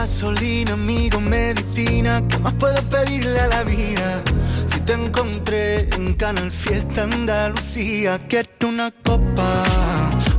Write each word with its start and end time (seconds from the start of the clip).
gasolina, 0.00 0.74
amigo, 0.74 1.20
medicina. 1.20 2.22
¿Qué 2.28 2.38
más 2.38 2.54
puedo 2.54 2.80
pedirle 2.88 3.40
a 3.40 3.48
la 3.48 3.64
vida? 3.64 4.22
Si 4.70 4.78
te 4.80 4.92
encontré 4.92 5.88
en 5.96 6.14
Canal 6.14 6.52
Fiesta 6.52 7.02
Andalucía, 7.02 8.20
quiero 8.28 8.68
una 8.68 8.92
copa 9.02 9.50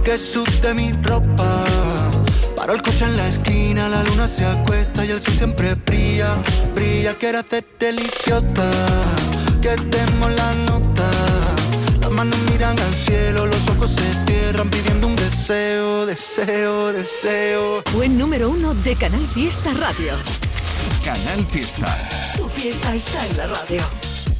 que 0.05 0.17
sude 0.17 0.73
mi 0.73 0.91
ropa. 1.03 1.65
Paro 2.55 2.73
el 2.73 2.81
coche 2.81 3.03
en 3.03 3.17
la 3.17 3.27
esquina, 3.27 3.89
la 3.89 4.01
luna 4.03 4.29
se 4.29 4.45
acuesta 4.45 5.05
y 5.05 5.11
el 5.11 5.21
sol 5.21 5.33
siempre 5.33 5.75
brilla, 5.75 6.29
brilla. 6.73 7.13
Quiero 7.15 7.39
hacerte 7.39 7.89
el 7.89 7.99
idiota, 7.99 8.69
que 9.61 9.75
demos 9.91 10.31
la 10.31 10.53
nota. 10.67 10.88
Manos 12.19 12.37
miran 12.51 12.77
al 12.77 12.93
cielo, 13.05 13.47
los 13.47 13.69
ojos 13.69 13.91
se 13.91 14.25
cierran 14.25 14.69
pidiendo 14.69 15.07
un 15.07 15.15
deseo, 15.15 16.05
deseo, 16.05 16.91
deseo. 16.91 17.81
Buen 17.93 18.17
número 18.17 18.49
uno 18.49 18.75
de 18.75 18.97
Canal 18.97 19.25
Fiesta 19.27 19.73
Radio. 19.75 20.15
Canal 21.05 21.45
Fiesta. 21.45 22.09
Tu 22.35 22.45
fiesta 22.49 22.93
está 22.93 23.25
en 23.25 23.37
la 23.37 23.47
radio. 23.47 23.81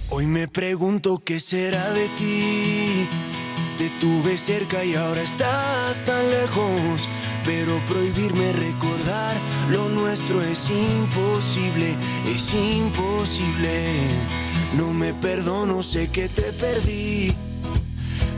Hoy 0.10 0.26
me 0.26 0.50
pregunto 0.50 1.22
qué 1.24 1.40
será 1.40 1.90
de 1.92 2.10
ti. 2.18 3.08
Te 3.78 3.90
tuve 4.02 4.38
cerca 4.38 4.84
y 4.84 4.96
ahora 4.96 5.22
estás 5.22 6.04
tan 6.04 6.30
lejos. 6.30 7.08
Pero 7.46 7.80
prohibirme 7.88 8.52
recordar 8.52 9.38
lo 9.72 9.88
nuestro 9.88 10.42
es 10.42 10.70
imposible, 10.70 11.96
es 12.28 12.54
imposible. 12.54 13.86
No 14.76 14.92
me 14.92 15.14
perdono, 15.14 15.82
sé 15.82 16.10
que 16.10 16.28
te 16.28 16.52
perdí. 16.52 17.34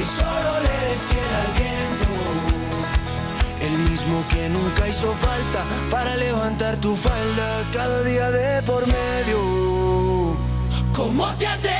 que 0.00 0.06
solo 0.06 0.50
le 0.64 0.72
eres 0.82 1.02
fiel 1.10 1.32
al 1.42 1.50
viento. 1.60 2.10
El 3.68 3.90
mismo 3.90 4.24
que 4.30 4.48
nunca 4.48 4.88
hizo 4.88 5.12
falta 5.26 5.60
para 5.90 6.16
levantar 6.16 6.76
tu 6.76 6.96
falda 6.96 7.48
cada 7.72 8.02
día 8.02 8.30
de 8.30 8.62
por 8.62 8.86
medio. 8.86 9.38
¿Cómo 10.94 11.26
te 11.38 11.46
atreves 11.46 11.79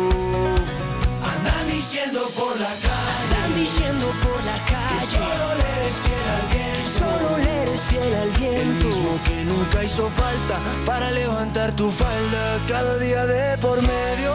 Diciendo 1.81 2.29
por 2.37 2.59
la 2.59 2.67
calle. 2.67 3.33
Andan 3.33 3.55
diciendo 3.55 4.05
por 4.21 4.39
la 4.45 4.57
calle. 4.69 5.01
Que 5.01 5.17
solo 5.17 5.47
le 5.59 5.67
eres 5.81 5.97
fiel 6.05 6.27
al 6.37 6.45
viento. 6.53 6.91
Solo 6.99 7.37
le 7.39 7.61
eres 7.63 7.81
fiel 7.81 8.13
al 8.21 8.29
viento. 8.39 8.87
El 8.87 8.93
mismo 8.93 9.19
que 9.25 9.45
nunca 9.45 9.83
hizo 9.83 10.07
falta 10.09 10.59
para 10.85 11.09
levantar 11.09 11.71
tu 11.71 11.89
falda 11.89 12.59
cada 12.67 12.99
día 12.99 13.25
de 13.25 13.57
por 13.57 13.81
medio. 13.81 14.31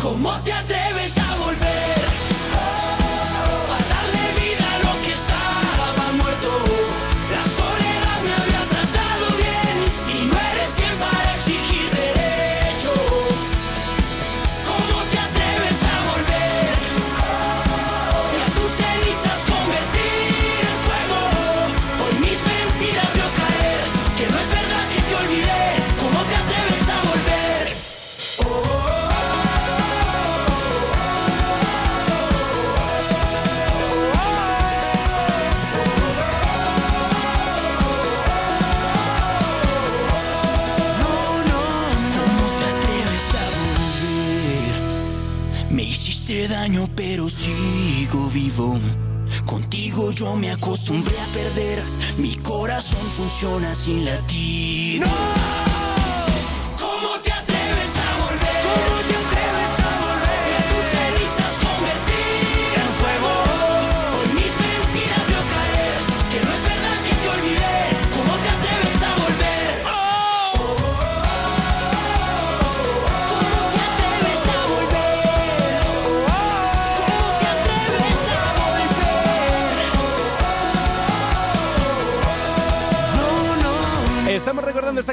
¿Cómo 0.00 0.32
te 0.40 0.54
atreves 0.54 0.71
pero 46.94 47.28
sigo 47.28 48.28
vivo. 48.28 48.78
Contigo 49.46 50.12
yo 50.12 50.36
me 50.36 50.52
acostumbré 50.52 51.18
a 51.18 51.26
perder. 51.34 51.82
Mi 52.18 52.36
corazón 52.36 53.04
funciona 53.16 53.74
sin 53.74 54.04
latir. 54.04 55.02
¿Cómo 55.02 55.41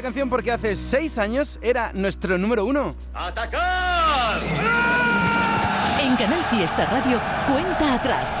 esta 0.00 0.08
canción 0.08 0.30
porque 0.30 0.50
hace 0.50 0.74
seis 0.76 1.18
años 1.18 1.58
era 1.60 1.92
nuestro 1.92 2.38
número 2.38 2.64
uno. 2.64 2.94
En 6.02 6.16
Canal 6.16 6.42
Fiesta 6.44 6.86
Radio, 6.86 7.20
cuenta 7.46 7.94
atrás. 7.96 8.38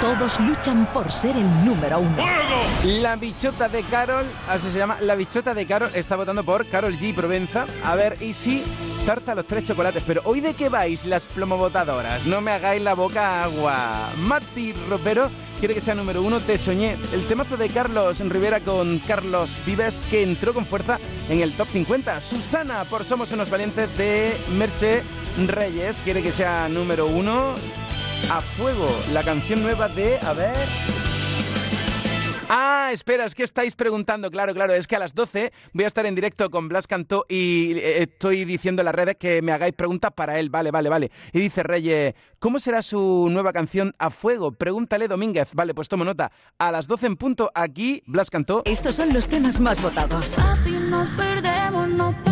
Todos 0.00 0.40
luchan 0.40 0.86
por 0.86 1.12
ser 1.12 1.36
el 1.36 1.64
número 1.64 2.00
uno. 2.00 2.16
La 3.00 3.14
bichota 3.14 3.68
de 3.68 3.84
Carol, 3.84 4.26
así 4.50 4.68
se 4.68 4.78
llama, 4.78 4.96
la 5.00 5.14
bichota 5.14 5.54
de 5.54 5.66
Carol 5.66 5.90
está 5.94 6.16
votando 6.16 6.42
por 6.42 6.66
Carol 6.66 6.98
G. 6.98 7.14
Provenza. 7.14 7.66
A 7.84 7.94
ver, 7.94 8.16
y 8.20 8.32
si 8.32 8.64
tarta 9.06 9.36
los 9.36 9.46
tres 9.46 9.64
chocolates. 9.64 10.02
Pero 10.04 10.22
hoy 10.24 10.40
de 10.40 10.54
qué 10.54 10.68
vais 10.68 11.04
las 11.04 11.26
plomovotadoras? 11.26 12.26
No 12.26 12.40
me 12.40 12.50
hagáis 12.50 12.82
la 12.82 12.94
boca 12.94 13.44
agua. 13.44 14.08
Mati 14.26 14.72
Ropero 14.90 15.30
quiere 15.62 15.74
que 15.74 15.80
sea 15.80 15.94
número 15.94 16.24
uno, 16.24 16.40
Te 16.40 16.58
Soñé. 16.58 16.96
El 17.12 17.24
temazo 17.28 17.56
de 17.56 17.68
Carlos 17.68 18.18
Rivera 18.18 18.58
con 18.58 18.98
Carlos 18.98 19.60
Vives 19.64 20.04
que 20.10 20.24
entró 20.24 20.52
con 20.52 20.66
fuerza 20.66 20.98
en 21.28 21.40
el 21.40 21.52
top 21.52 21.68
50. 21.68 22.20
Susana 22.20 22.82
por 22.82 23.04
Somos 23.04 23.30
unos 23.30 23.48
valientes 23.48 23.96
de 23.96 24.32
Merche 24.58 25.04
Reyes 25.46 26.00
quiere 26.02 26.20
que 26.20 26.32
sea 26.32 26.68
número 26.68 27.06
uno. 27.06 27.54
A 28.28 28.40
fuego, 28.40 28.88
la 29.12 29.22
canción 29.22 29.62
nueva 29.62 29.86
de, 29.88 30.18
a 30.18 30.32
ver, 30.32 30.56
Ah, 32.54 32.90
espera, 32.92 33.24
es 33.24 33.34
que 33.34 33.44
estáis 33.44 33.74
preguntando, 33.74 34.30
claro, 34.30 34.52
claro, 34.52 34.74
es 34.74 34.86
que 34.86 34.94
a 34.94 34.98
las 34.98 35.14
12 35.14 35.54
voy 35.72 35.84
a 35.84 35.86
estar 35.86 36.04
en 36.04 36.14
directo 36.14 36.50
con 36.50 36.68
Blas 36.68 36.86
Cantó 36.86 37.24
y 37.26 37.72
eh, 37.78 38.02
estoy 38.02 38.44
diciendo 38.44 38.82
en 38.82 38.84
las 38.84 38.94
redes 38.94 39.16
que 39.16 39.40
me 39.40 39.52
hagáis 39.52 39.72
preguntas 39.72 40.12
para 40.14 40.38
él, 40.38 40.50
vale, 40.50 40.70
vale, 40.70 40.90
vale. 40.90 41.10
Y 41.32 41.40
dice 41.40 41.62
Reyes, 41.62 42.14
¿cómo 42.38 42.60
será 42.60 42.82
su 42.82 43.28
nueva 43.30 43.54
canción 43.54 43.94
A 43.98 44.10
Fuego? 44.10 44.52
Pregúntale 44.52 45.08
Domínguez, 45.08 45.48
vale, 45.54 45.72
pues 45.72 45.88
tomo 45.88 46.04
nota. 46.04 46.30
A 46.58 46.70
las 46.70 46.86
12 46.86 47.06
en 47.06 47.16
punto, 47.16 47.50
aquí 47.54 48.02
Blas 48.04 48.28
Cantó. 48.28 48.60
Estos 48.66 48.96
son 48.96 49.14
los 49.14 49.26
temas 49.28 49.58
más 49.58 49.80
votados. 49.80 50.36
nos 50.90 51.08
perdemos, 51.08 51.88
no 51.88 52.31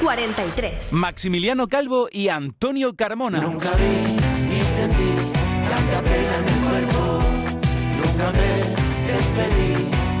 43. 0.00 0.92
Maximiliano 0.94 1.68
Calvo 1.68 2.08
y 2.10 2.28
Antonio 2.28 2.94
Carmona. 2.94 3.40
Nunca 3.40 3.70
vi 3.72 3.84
ni 4.48 4.60
sentí 4.60 5.10
tanta 5.68 6.02
pena 6.02 6.36
en 6.38 6.48
el 6.48 6.86
cuerpo. 6.86 7.22
Nunca 7.98 8.32
me 8.32 8.50
despedí 9.12 9.72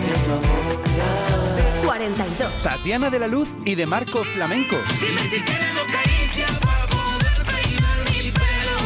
de 0.04 0.12
tu 0.24 0.32
amor. 0.32 1.84
42. 1.86 2.62
Tatiana 2.62 3.08
de 3.10 3.18
la 3.18 3.26
Luz 3.26 3.48
y 3.64 3.74
de 3.74 3.86
Marco 3.86 4.22
Flamenco. 4.24 4.76
Dime 5.00 5.20
si 5.22 5.40
tienes 5.40 5.74
dos 5.74 5.86
caricias 5.86 6.50
para 6.58 6.86
poder 6.86 7.46
peinar 7.46 7.98
mi 8.10 8.30
pelo. 8.30 8.76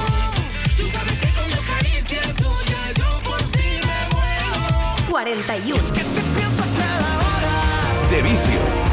Tú 0.76 0.88
sabes 0.92 1.18
que 1.18 1.28
con 1.34 1.50
dos 1.50 1.64
caricias 1.76 2.34
tuyas 2.34 2.94
yo 2.96 3.20
por 3.28 3.42
ti 3.50 3.80
me 3.82 4.14
muero. 4.14 5.10
41. 5.10 5.76
Es 5.76 5.90
que 5.90 6.04
te 6.04 6.20
pienso 6.36 6.64
cada 6.78 7.18
hora. 7.18 8.10
De 8.10 8.22
vicio. 8.22 8.83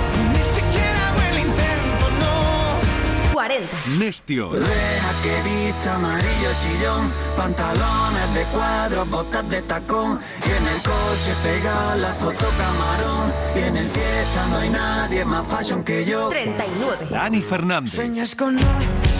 40. 3.41 3.65
Nestio. 3.97 4.51
Deja 4.51 5.11
que 5.23 5.49
vista 5.49 5.95
amarillo 5.95 6.53
sillón, 6.55 7.11
pantalones 7.35 8.33
de 8.35 8.43
cuadros, 8.53 9.09
botas 9.09 9.49
de 9.49 9.63
tacón. 9.63 10.19
Y 10.45 10.49
en 10.49 10.67
el 10.67 10.79
coche 10.83 11.33
pega 11.41 11.95
la 11.95 12.13
foto 12.13 12.45
camarón. 12.59 13.33
Y 13.55 13.59
en 13.67 13.77
el 13.77 13.87
fiesta 13.87 14.45
no 14.51 14.57
hay 14.57 14.69
nadie 14.69 15.25
más 15.25 15.47
fashion 15.47 15.83
que 15.83 16.05
yo. 16.05 16.29
39. 16.29 17.07
Dani 17.09 17.41
Fernández. 17.41 17.95
Sueñas 17.95 18.35
con 18.35 18.57
no 18.57 18.61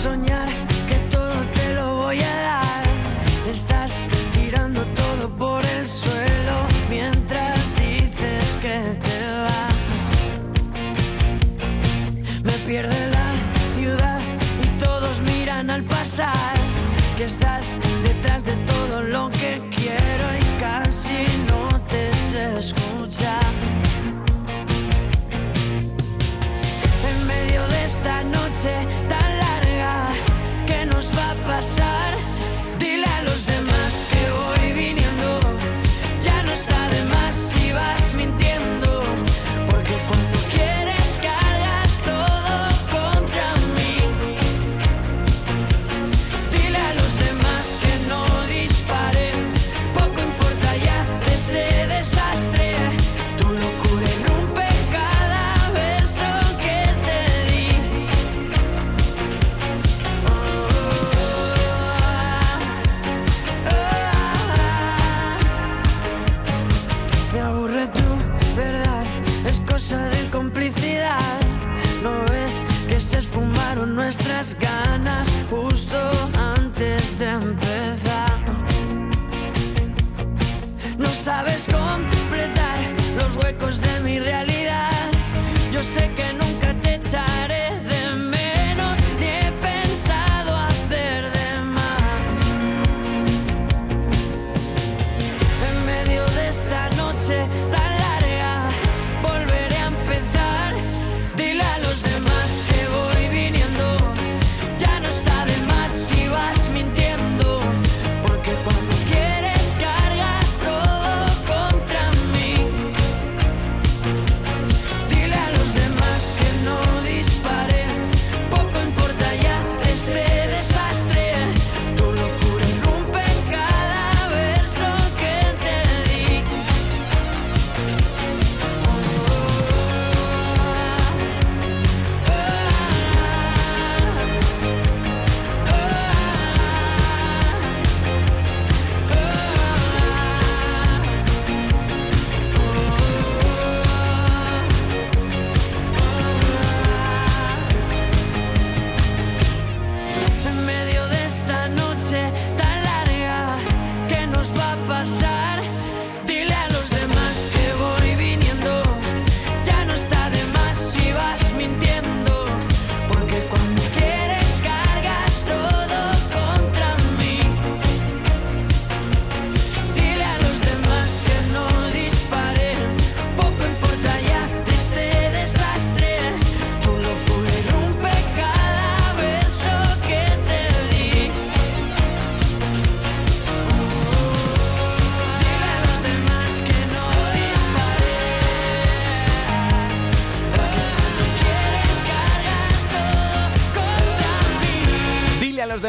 soñar 0.03 0.50
que 0.88 1.00
todo 1.09 1.33
te 1.56 1.74
lo 1.74 1.95
voy 1.95 2.21
a 2.21 2.35
dar. 2.35 2.83
Estás 3.50 3.91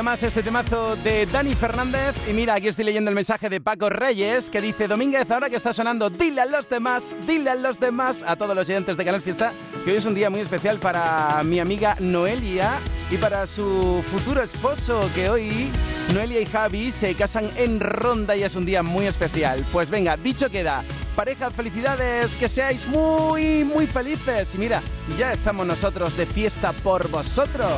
demás 0.02 0.22
este 0.24 0.42
temazo 0.42 0.96
de 0.96 1.26
Dani 1.26 1.54
Fernández. 1.54 2.16
Y 2.28 2.32
mira, 2.32 2.54
aquí 2.54 2.66
estoy 2.66 2.84
leyendo 2.84 3.08
el 3.08 3.14
mensaje 3.14 3.48
de 3.48 3.60
Paco 3.60 3.88
Reyes 3.88 4.50
que 4.50 4.60
dice: 4.60 4.88
Domínguez, 4.88 5.30
ahora 5.30 5.48
que 5.48 5.54
está 5.54 5.72
sonando, 5.72 6.10
dile 6.10 6.40
a 6.40 6.46
los 6.46 6.68
demás, 6.68 7.14
dile 7.24 7.50
a 7.50 7.54
los 7.54 7.78
demás, 7.78 8.24
a 8.26 8.34
todos 8.34 8.56
los 8.56 8.68
oyentes 8.68 8.96
de 8.96 9.04
Canal 9.04 9.22
Fiesta, 9.22 9.52
que 9.84 9.92
hoy 9.92 9.98
es 9.98 10.04
un 10.04 10.16
día 10.16 10.28
muy 10.28 10.40
especial 10.40 10.78
para 10.78 11.40
mi 11.44 11.60
amiga 11.60 11.94
Noelia 12.00 12.80
y 13.12 13.16
para 13.16 13.46
su 13.46 14.02
futuro 14.10 14.42
esposo, 14.42 15.08
que 15.14 15.30
hoy 15.30 15.70
Noelia 16.12 16.40
y 16.40 16.46
Javi 16.46 16.90
se 16.90 17.14
casan 17.14 17.48
en 17.54 17.78
Ronda 17.78 18.34
y 18.34 18.42
es 18.42 18.56
un 18.56 18.64
día 18.64 18.82
muy 18.82 19.06
especial. 19.06 19.64
Pues 19.70 19.88
venga, 19.88 20.16
dicho 20.16 20.50
queda. 20.50 20.82
Pareja, 21.14 21.52
felicidades, 21.52 22.34
que 22.34 22.48
seáis 22.48 22.88
muy, 22.88 23.62
muy 23.62 23.86
felices. 23.86 24.52
Y 24.56 24.58
mira, 24.58 24.82
ya 25.16 25.32
estamos 25.32 25.64
nosotros 25.64 26.16
de 26.16 26.26
fiesta 26.26 26.72
por 26.72 27.08
vosotros. 27.08 27.70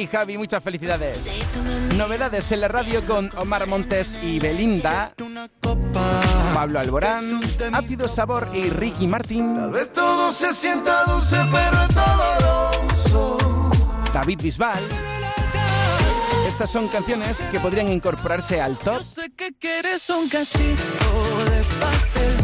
Y 0.00 0.06
Javi, 0.06 0.38
muchas 0.38 0.62
felicidades. 0.62 1.42
Novedades 1.96 2.50
en 2.52 2.62
la 2.62 2.68
radio 2.68 3.04
con 3.06 3.30
Omar 3.36 3.66
Montes 3.66 4.18
y 4.22 4.38
Belinda, 4.38 5.12
Pablo 6.54 6.80
Alborán, 6.80 7.40
Ácido 7.72 8.08
Sabor 8.08 8.48
y 8.54 8.70
Ricky 8.70 9.06
Martín, 9.06 9.54
tal 9.54 9.70
vez 9.70 9.92
todo 9.92 10.32
se 10.32 10.54
sienta 10.54 11.04
dulce, 11.04 11.36
pero 11.50 11.82
es 11.84 11.94
doloroso. 11.94 13.38
David 14.12 14.40
Bisbal. 14.42 14.82
Estas 16.48 16.70
son 16.70 16.88
canciones 16.88 17.46
que 17.48 17.60
podrían 17.60 17.88
incorporarse 17.88 18.60
al 18.60 18.76
top 18.78 19.02
Sé 19.02 19.30
que 19.36 19.52
quieres 19.52 20.08
un 20.10 20.28
cachito 20.28 20.74
de 21.50 21.62
pastel 21.80 22.39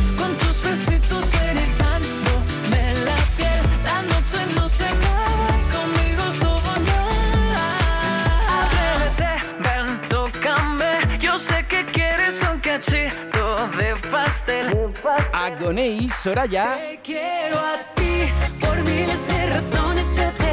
cachito 13.70 13.78
de 13.78 14.10
pastel. 14.10 14.92
Agonei 15.32 16.08
Soraya, 16.10 16.76
Te 16.76 17.00
quiero 17.02 17.58
a 17.58 17.78
ti, 17.94 18.28
por 18.60 18.76
miles 18.84 19.26
de 19.28 19.46
razones. 19.46 20.16
Yo 20.16 20.30
te 20.32 20.45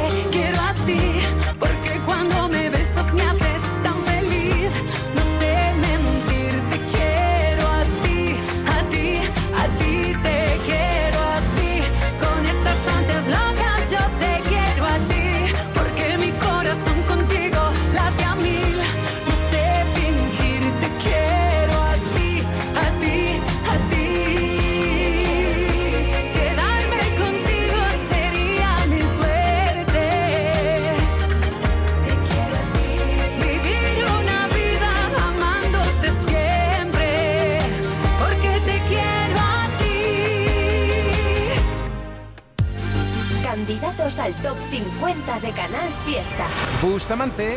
top 44.44 44.58
50 44.70 45.40
de 45.40 45.50
Canal 45.52 45.88
Fiesta. 46.04 46.46
Bustamante, 46.82 47.56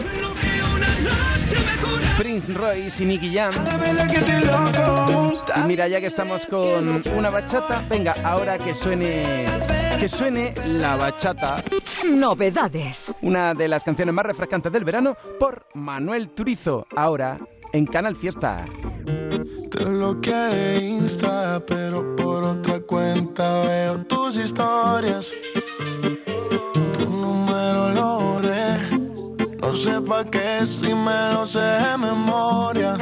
Prince 2.18 2.54
Royce 2.54 3.04
y 3.04 3.06
Nicky 3.06 3.36
Jam. 3.36 3.54
Y 5.58 5.68
mira, 5.68 5.90
ya 5.90 6.00
que 6.00 6.06
estamos 6.06 6.46
con 6.46 7.04
una 7.14 7.30
bachata, 7.30 7.84
venga, 7.90 8.16
ahora 8.24 8.58
que 8.58 8.74
suene, 8.74 9.46
que 10.00 10.08
suene 10.08 10.54
la 10.66 10.96
bachata, 10.96 11.62
Novedades. 12.06 13.14
una 13.22 13.54
de 13.54 13.68
las 13.68 13.84
canciones 13.84 14.16
más 14.16 14.26
refrescantes 14.26 14.72
del 14.72 14.86
verano 14.86 15.18
por 15.38 15.66
Manuel 15.74 16.30
Turizo, 16.30 16.88
ahora 16.96 17.38
en 17.74 17.86
Canal 17.86 18.16
Fiesta. 18.16 18.66
Te 19.72 19.84
bloqueé 19.84 20.80
Insta, 20.88 21.62
pero 21.68 22.16
por 22.16 22.46
otra 22.46 22.80
cuenta 22.80 23.64
veo 23.64 24.06
tus 24.06 24.38
historias. 24.38 25.34
No 29.78 29.84
sé 29.84 30.02
pa' 30.02 30.24
qué 30.24 30.66
si 30.66 30.92
me 30.92 31.34
lo 31.34 31.46
sé 31.46 31.60
de 31.60 31.98
memoria. 32.00 32.98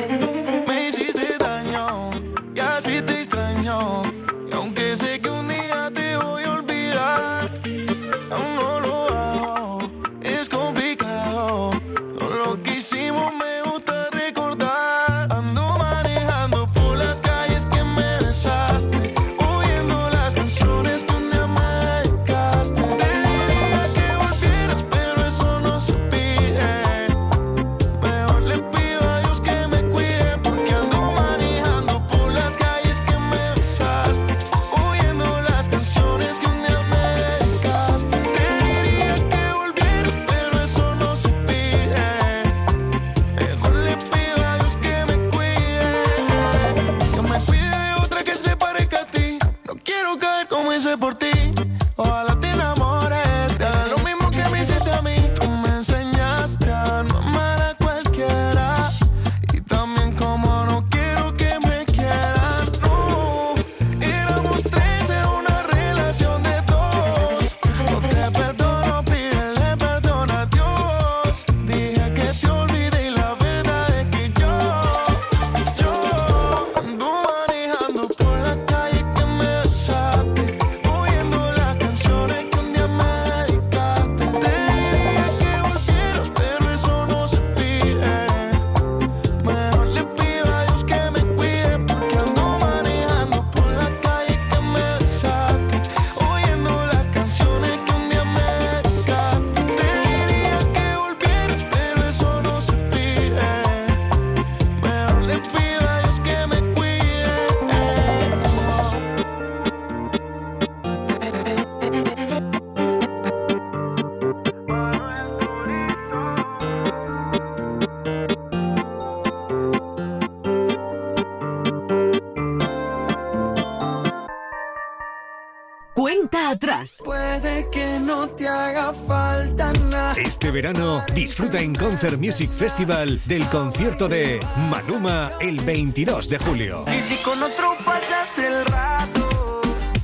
Verano 130.56 131.04
disfruta 131.14 131.60
en 131.60 131.76
Concert 131.76 132.18
Music 132.18 132.50
Festival 132.50 133.20
del 133.26 133.46
concierto 133.50 134.08
de 134.08 134.40
Maluma 134.70 135.34
el 135.42 135.60
22 135.60 136.30
de 136.30 136.38
julio. 136.38 136.86
Y 136.88 137.02
si 137.02 137.22
con 137.24 137.44
otro 137.44 137.76
pasas 137.84 138.40
el 138.40 138.66
rato, 138.66 139.62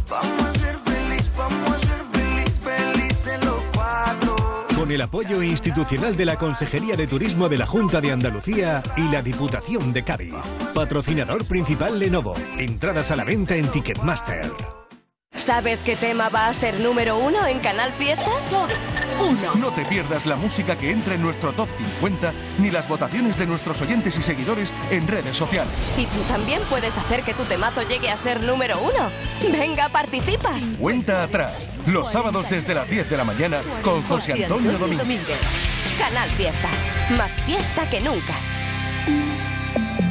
vamos 0.10 0.43
a 0.43 0.51
ser 0.51 0.75
feliz, 0.79 1.31
vamos 1.38 1.72
a 1.72 1.79
ser 1.79 2.01
feliz, 2.12 2.51
felices 2.62 3.46
los 3.46 3.63
cuatro. 3.74 4.36
Con 4.75 4.91
el 4.91 5.00
apoyo 5.00 5.41
institucional 5.41 6.17
de 6.17 6.25
la 6.25 6.38
Consejería 6.38 6.98
de 6.98 7.08
Turismo 7.08 7.48
de 7.48 7.58
la 7.58 7.65
Junta 7.65 8.01
de 8.01 8.12
Andalucía 8.12 8.84
y 8.98 9.03
la 9.03 9.22
Diputación 9.22 9.93
de 9.93 10.03
Cádiz. 10.03 10.36
Patrocinador 10.74 11.46
principal 11.46 11.98
Lenovo. 11.98 12.36
Entradas 12.58 13.10
a 13.12 13.15
la 13.15 13.24
venta 13.24 13.55
en 13.55 13.72
Ticketmaster. 13.72 14.51
¿Sabes 15.34 15.79
qué 15.79 15.96
tema 15.96 16.27
va 16.27 16.48
a 16.48 16.53
ser 16.53 16.81
número 16.81 17.17
uno 17.17 17.48
en 17.48 17.60
Canal 17.60 17.93
Fiesta? 17.93 18.25
No 18.51 18.91
te 19.75 19.86
pierdas 19.86 20.25
la 20.25 20.36
música 20.36 20.75
que 20.75 20.92
entra 20.92 21.16
en 21.16 21.22
nuestro 21.22 21.54
top 21.54 21.70
50 21.78 22.34
ni 22.60 22.72
las 22.72 22.88
votaciones 22.88 23.38
de 23.38 23.46
nuestros 23.48 23.82
oyentes 23.82 24.18
y 24.18 24.22
seguidores 24.22 24.74
en 24.90 25.08
redes 25.08 25.38
sociales. 25.38 25.74
Y 25.98 26.06
tú 26.06 26.20
también 26.28 26.62
puedes 26.70 26.98
hacer 26.98 27.24
que 27.24 27.34
tu 27.34 27.44
temazo 27.44 27.84
llegue 27.84 28.10
a 28.10 28.18
ser 28.18 28.44
número 28.44 28.80
uno. 28.82 29.10
Venga, 29.51 29.90
participa. 29.90 30.51
Cuenta 30.80 31.24
atrás, 31.24 31.70
los 31.88 32.12
sábados 32.12 32.50
desde 32.50 32.74
las 32.74 32.90
10 32.90 33.10
de 33.10 33.18
la 33.18 33.24
mañana 33.24 33.62
con 33.84 34.01
José 34.04 34.44
Antonio 34.44 34.78
Domínguez. 34.78 35.40
Canal 35.98 36.30
Fiesta. 36.32 36.70
Más 37.12 37.34
fiesta 37.42 37.90
que 37.90 38.01
nunca. 38.01 38.34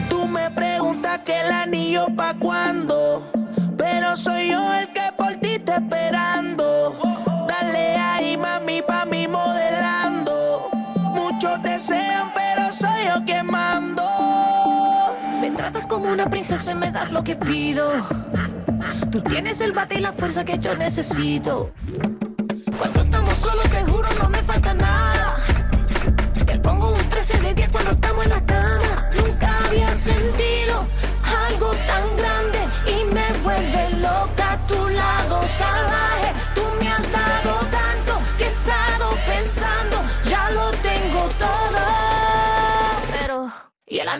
Tú 0.08 0.26
me 0.26 0.50
preguntas 0.50 1.20
que 1.24 1.40
el 1.40 1.50
anillo 1.50 2.06
pa' 2.16 2.34
cuándo, 2.34 3.30
pero 3.76 4.16
soy 4.16 4.50
yo 4.50 4.74
el 4.74 4.88
que 4.88 5.12
por 5.16 5.36
ti 5.36 5.54
está 5.54 5.76
esperando. 5.76 7.09
Desean, 11.80 12.28
pero 12.34 12.70
soy 12.72 13.06
yo 13.06 13.24
quien 13.24 13.46
mando. 13.46 14.04
Me 15.40 15.50
tratas 15.50 15.86
como 15.86 16.12
una 16.12 16.28
princesa 16.28 16.72
y 16.72 16.74
me 16.74 16.90
das 16.90 17.10
lo 17.10 17.24
que 17.24 17.36
pido. 17.36 17.90
Tú 19.10 19.22
tienes 19.22 19.60
el 19.60 19.72
bate 19.72 19.96
y 19.96 20.00
la 20.00 20.12
fuerza 20.12 20.44
que 20.44 20.58
yo 20.58 20.76
necesito. 20.76 21.72
Cuando 22.78 23.00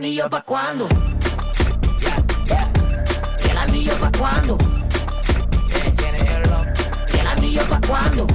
anillo 0.00 0.30
pa' 0.30 0.40
cuándo? 0.40 0.88
¿Y 3.44 3.50
el 3.50 3.58
anillo 3.58 3.92
pa' 4.00 4.10
cuándo? 4.18 4.56
¿Y 7.12 7.18
el 7.18 7.26
anillo 7.26 7.62
pa' 7.68 7.80
cuándo? 7.86 8.26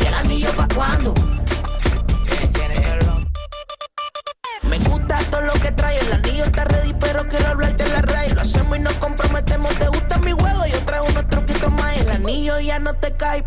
¿Y 0.00 0.06
el 0.06 0.14
anillo 0.14 0.50
pa' 0.52 0.68
cuándo? 0.72 1.27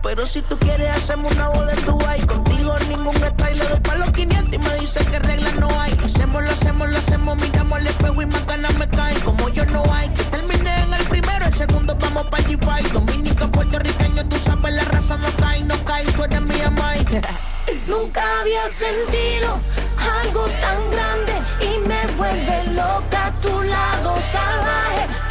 Pero 0.04 0.28
si 0.28 0.42
tú 0.44 0.58
quieres 0.60 0.96
hacemos 0.96 1.32
una 1.32 1.50
boda 1.50 1.74
en 1.74 1.86
Dubai. 1.86 2.22
Contigo 2.28 2.76
ningún 2.88 3.16
strike, 3.16 3.58
le 3.58 3.66
doy 3.68 3.80
pa' 3.80 3.96
los 3.96 4.12
500 4.12 4.54
y 4.54 4.58
me 4.58 4.76
dice 4.76 5.04
que 5.06 5.20
reglas 5.20 5.56
no 5.56 5.68
hay. 5.80 5.92
Hacemos, 6.06 6.44
lo 6.44 6.52
hacemos, 6.52 6.90
lo 6.90 6.98
hacemos, 6.98 7.38
miramos 7.42 7.80
al 7.80 7.88
espejo 7.88 8.22
y 8.22 8.26
más 8.28 8.46
ganas 8.46 8.74
me 8.76 8.88
caen. 8.90 9.20
Como 9.22 9.50
yo 9.50 9.66
no 9.66 9.84
hay, 9.94 10.08
terminé 10.10 10.84
en 10.84 10.94
el 10.94 11.06
primero, 11.06 11.46
el 11.46 11.54
segundo 11.54 11.96
vamos 12.00 12.28
pa' 12.28 12.38
G5. 12.38 12.92
Dominico, 12.92 13.48
puertorriqueño, 13.52 14.24
tú 14.30 14.38
sabes, 14.38 14.74
la 14.74 14.84
raza 14.86 15.18
no 15.18 15.30
cae, 15.38 15.64
no 15.64 15.76
cae, 15.84 16.06
tú 16.06 16.24
eres 16.26 16.42
mía, 16.42 16.70
Mike. 16.70 17.22
Nunca 17.88 18.22
había 18.42 18.70
sentido 18.70 19.60
algo 20.24 20.46
tan 20.46 20.92
grande 20.92 21.34
y 21.62 21.88
me 21.88 22.06
vuelve 22.18 22.64
loca 22.74 23.26
a 23.26 23.32
tu 23.42 23.62
lado 23.64 24.16
salvaje. 24.32 25.31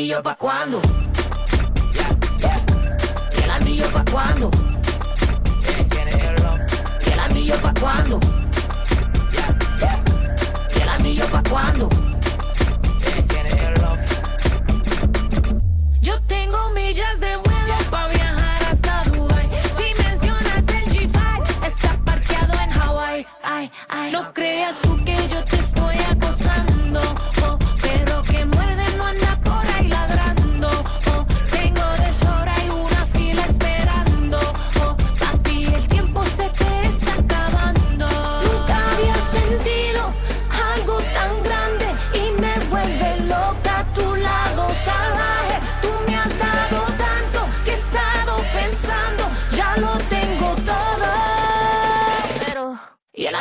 Anillo 0.00 0.22
pa' 0.22 0.34
cuándo? 0.34 0.80
¿Y 3.36 3.42
el 3.42 3.50
anillo 3.50 3.86
pa' 3.92 4.04
cuándo? 4.10 4.50
¿Y 7.06 7.12
el 7.12 7.20
anillo 7.20 7.54
pa' 7.60 7.74
cuándo? 7.78 8.18
¿Y 10.74 10.80
el 10.80 10.88
anillo 10.88 11.26
pa' 11.26 11.42
cuándo? 11.42 12.09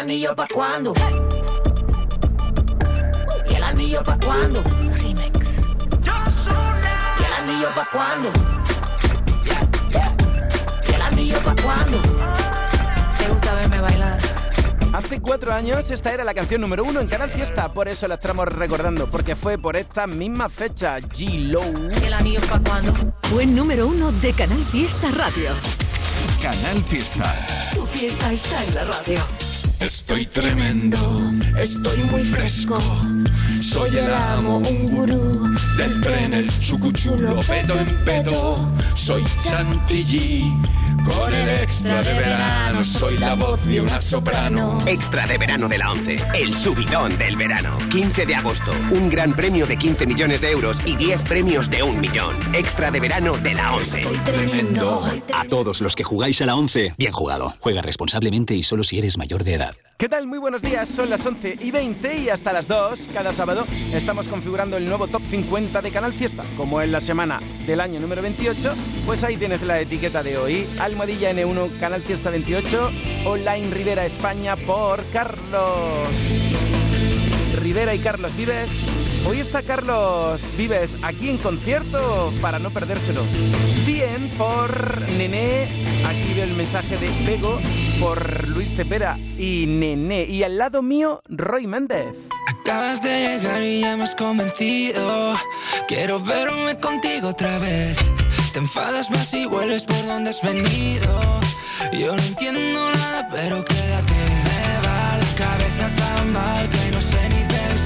Anillo 0.09 0.35
pa' 0.35 0.47
cuándo? 0.51 0.91
¿Y 3.47 3.53
el 3.53 3.63
anillo 3.63 4.03
pa' 4.03 4.17
cuándo? 4.17 4.63
Remix. 4.63 5.47
¿Y 7.19 7.23
el 7.23 7.33
anillo 7.43 7.69
pa' 7.75 7.87
cuándo? 7.91 8.31
¿Y 10.87 10.93
el 10.95 11.01
anillo 11.03 11.37
pa' 11.45 11.55
cuándo? 11.61 12.01
¿Te 13.19 13.27
gusta 13.27 13.53
verme 13.53 13.79
bailar? 13.81 14.17
Hace 14.93 15.21
cuatro 15.21 15.53
años 15.53 15.91
esta 15.91 16.11
era 16.11 16.23
la 16.23 16.33
canción 16.33 16.61
número 16.61 16.85
uno 16.85 17.01
en 17.01 17.05
Canal 17.05 17.29
Fiesta, 17.29 17.71
por 17.71 17.87
eso 17.87 18.07
la 18.07 18.15
estamos 18.15 18.47
recordando, 18.47 19.07
porque 19.11 19.35
fue 19.35 19.59
por 19.59 19.75
esta 19.75 20.07
misma 20.07 20.49
fecha, 20.49 20.97
G-Low. 20.97 21.87
¿Y 22.01 22.05
el 22.05 22.13
anillo 22.13 22.41
pa' 22.49 22.59
cuándo? 22.67 22.93
Fue 23.29 23.45
número 23.45 23.85
uno 23.85 24.11
de 24.13 24.33
Canal 24.33 24.65
Fiesta 24.71 25.11
Radio. 25.11 25.51
Canal 26.41 26.81
Fiesta. 26.85 27.45
Tu 27.75 27.85
fiesta 27.85 28.31
está 28.33 28.63
en 28.63 28.73
la 28.73 28.85
radio. 28.85 29.48
Estoy 29.79 30.25
tremendo, 30.25 30.97
estoy 31.57 32.03
muy 32.11 32.21
fresco. 32.21 32.79
Soy 33.61 33.97
el 33.97 34.13
amo, 34.13 34.57
un 34.57 34.85
gurú 34.87 35.53
del 35.77 35.99
tren, 36.01 36.33
el 36.33 36.59
chucuchulo, 36.59 37.41
pedo 37.41 37.77
en 37.77 38.05
pedo. 38.05 38.71
Soy 38.95 39.21
Chantilly, 39.43 40.53
con 41.05 41.33
el 41.33 41.49
extra 41.61 42.01
de 42.01 42.13
verano. 42.13 42.83
Soy 42.83 43.17
la 43.17 43.35
voz 43.35 43.63
de 43.65 43.81
una 43.81 43.97
soprano. 43.99 44.79
Extra 44.85 45.27
de 45.27 45.37
verano 45.37 45.67
de 45.67 45.77
la 45.77 45.91
11. 45.91 46.19
El 46.35 46.53
subidón 46.53 47.17
del 47.17 47.35
verano. 47.35 47.77
15 47.91 48.25
de 48.25 48.35
agosto. 48.35 48.71
Un 48.91 49.09
gran 49.09 49.33
premio 49.33 49.65
de 49.67 49.77
15 49.77 50.07
millones 50.07 50.39
de 50.39 50.51
euros 50.51 50.77
y 50.85 50.95
10 50.95 51.21
premios 51.23 51.69
de 51.69 51.83
un 51.83 51.99
millón. 51.99 52.35
Extra 52.53 52.91
de 52.91 52.99
verano 53.01 53.37
de 53.37 53.55
la 53.55 53.73
11. 53.75 54.01
Tremendo. 54.23 55.05
A 55.33 55.45
todos 55.45 55.81
los 55.81 55.95
que 55.95 56.03
jugáis 56.05 56.41
a 56.41 56.45
la 56.45 56.55
11, 56.55 56.95
bien 56.97 57.11
jugado. 57.11 57.53
Juega 57.59 57.81
responsablemente 57.81 58.55
y 58.55 58.63
solo 58.63 58.83
si 58.83 58.99
eres 58.99 59.17
mayor 59.17 59.43
de 59.43 59.55
edad. 59.55 59.75
¿Qué 59.97 60.07
tal? 60.07 60.27
Muy 60.27 60.39
buenos 60.39 60.61
días, 60.61 60.87
son 60.87 61.09
las 61.09 61.25
11 61.25 61.57
y 61.59 61.71
20 61.71 62.19
y 62.19 62.29
hasta 62.29 62.53
las 62.53 62.69
2 62.69 63.09
cada 63.13 63.33
sábado 63.33 63.48
estamos 63.93 64.27
configurando 64.27 64.77
el 64.77 64.85
nuevo 64.85 65.07
Top 65.07 65.21
50 65.27 65.81
de 65.81 65.91
Canal 65.91 66.13
Fiesta. 66.13 66.43
Como 66.55 66.81
es 66.81 66.89
la 66.89 67.01
semana 67.01 67.39
del 67.65 67.81
año 67.81 67.99
número 67.99 68.21
28, 68.21 68.73
pues 69.05 69.23
ahí 69.23 69.37
tienes 69.37 69.61
la 69.63 69.79
etiqueta 69.79 70.21
de 70.21 70.37
hoy. 70.37 70.67
Almohadilla 70.79 71.31
N1 71.31 71.79
Canal 71.79 72.01
Fiesta 72.01 72.29
28, 72.29 72.91
Online 73.25 73.69
Rivera 73.71 74.05
España 74.05 74.55
por 74.55 75.03
Carlos. 75.11 76.68
Rivera 77.57 77.93
y 77.95 77.99
Carlos 77.99 78.35
Vives. 78.35 78.69
Hoy 79.27 79.39
está 79.39 79.61
Carlos 79.61 80.41
Vives 80.57 80.97
aquí 81.01 81.29
en 81.29 81.37
concierto 81.37 82.33
para 82.41 82.59
no 82.59 82.69
perdérselo. 82.69 83.21
Bien 83.85 84.29
por 84.37 85.01
Nené, 85.17 85.67
aquí 86.07 86.39
el 86.39 86.53
mensaje 86.53 86.97
de 86.97 87.09
Pego 87.25 87.59
por 87.99 88.47
Luis 88.47 88.73
Cepera 88.75 89.17
y 89.37 89.65
Nené. 89.67 90.25
Y 90.25 90.43
al 90.43 90.57
lado 90.57 90.81
mío, 90.81 91.21
Roy 91.27 91.67
Méndez. 91.67 92.15
Acabas 92.47 93.01
de 93.03 93.09
llegar 93.09 93.61
y 93.61 93.81
ya 93.81 93.97
me 93.97 94.03
has 94.03 94.15
convencido. 94.15 95.35
Quiero 95.87 96.19
verme 96.19 96.79
contigo 96.79 97.29
otra 97.29 97.57
vez. 97.59 97.97
Te 98.53 98.59
enfadas 98.59 99.09
más 99.11 99.33
y 99.33 99.45
vuelves 99.45 99.83
por 99.83 100.05
donde 100.05 100.31
has 100.31 100.41
venido. 100.41 101.39
Yo 101.93 102.15
no 102.15 102.21
entiendo 102.21 102.91
nada, 102.91 103.27
pero 103.31 103.63
quédate. 103.63 104.13
Me 104.13 104.87
va 104.87 105.17
la 105.17 105.35
cabeza 105.35 105.95
tan 105.95 106.31
mal 106.33 106.69
que 106.69 106.88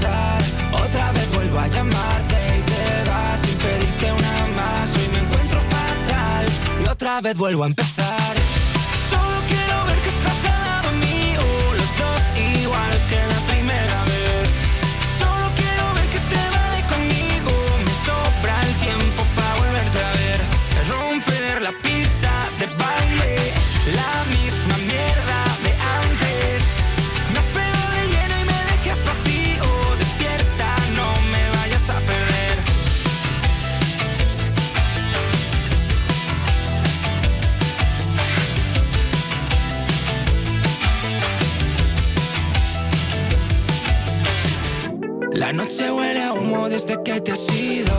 pensar. 0.04 0.42
Otra 0.86 1.12
vez 1.12 1.34
vuelvo 1.34 1.60
a 1.60 1.68
llamarte 1.68 2.60
y 2.60 2.63
te 2.63 3.10
vas 3.10 3.42
sin 3.42 3.58
pedirte 3.60 4.12
una 4.12 4.48
más. 4.56 4.96
Hoy 4.96 5.10
me 5.13 5.20
encuentro 5.20 5.62
fatal 5.62 6.46
y 6.84 6.89
otra 6.89 7.22
vez 7.22 7.38
vuelvo 7.38 7.63
a 7.63 7.68
empezar. 7.68 8.53
La 45.43 45.51
noche 45.51 45.91
huele 45.91 46.23
a 46.23 46.32
humo 46.32 46.69
desde 46.69 47.03
que 47.03 47.19
te 47.19 47.34
has 47.34 47.49
ido. 47.49 47.93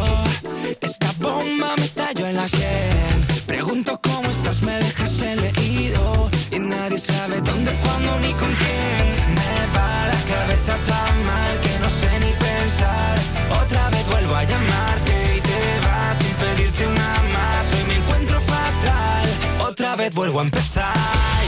Esta 0.80 1.12
bomba 1.18 1.76
me 1.76 1.84
estalló 1.84 2.26
en 2.26 2.36
la 2.36 2.48
sien. 2.48 3.26
Pregunto 3.44 4.00
cómo 4.02 4.30
estás, 4.30 4.62
me 4.62 4.78
dejas 4.78 5.20
el 5.20 5.42
leído. 5.42 6.30
Y 6.50 6.58
nadie 6.58 6.96
sabe 6.96 7.42
dónde, 7.42 7.70
cuándo 7.82 8.18
ni 8.20 8.32
con 8.32 8.50
quién. 8.62 9.34
Me 9.38 9.76
va 9.76 10.06
la 10.06 10.20
cabeza 10.34 10.74
tan 10.86 11.24
mal 11.26 11.60
que 11.60 11.78
no 11.80 11.90
sé 11.90 12.10
ni 12.20 12.32
pensar. 12.32 13.18
Otra 13.62 13.90
vez 13.90 14.06
vuelvo 14.06 14.34
a 14.36 14.44
llamarte 14.44 15.36
y 15.36 15.40
te 15.42 15.86
vas 15.86 16.16
sin 16.16 16.36
pedirte 16.36 16.86
una 16.86 17.22
más. 17.34 17.66
Hoy 17.74 17.84
me 17.88 17.96
encuentro 17.96 18.40
fatal. 18.40 19.28
Otra 19.68 19.96
vez 19.96 20.14
vuelvo 20.14 20.40
a 20.40 20.44
empezar. 20.44 21.43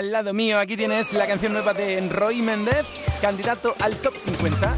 Al 0.00 0.10
lado 0.12 0.32
mío, 0.32 0.58
aquí 0.58 0.78
tienes 0.78 1.12
la 1.12 1.26
canción 1.26 1.52
nueva 1.52 1.74
de 1.74 2.00
Roy 2.08 2.40
Méndez, 2.40 2.86
candidato 3.20 3.74
al 3.80 3.96
top 3.96 4.14
50. 4.24 4.74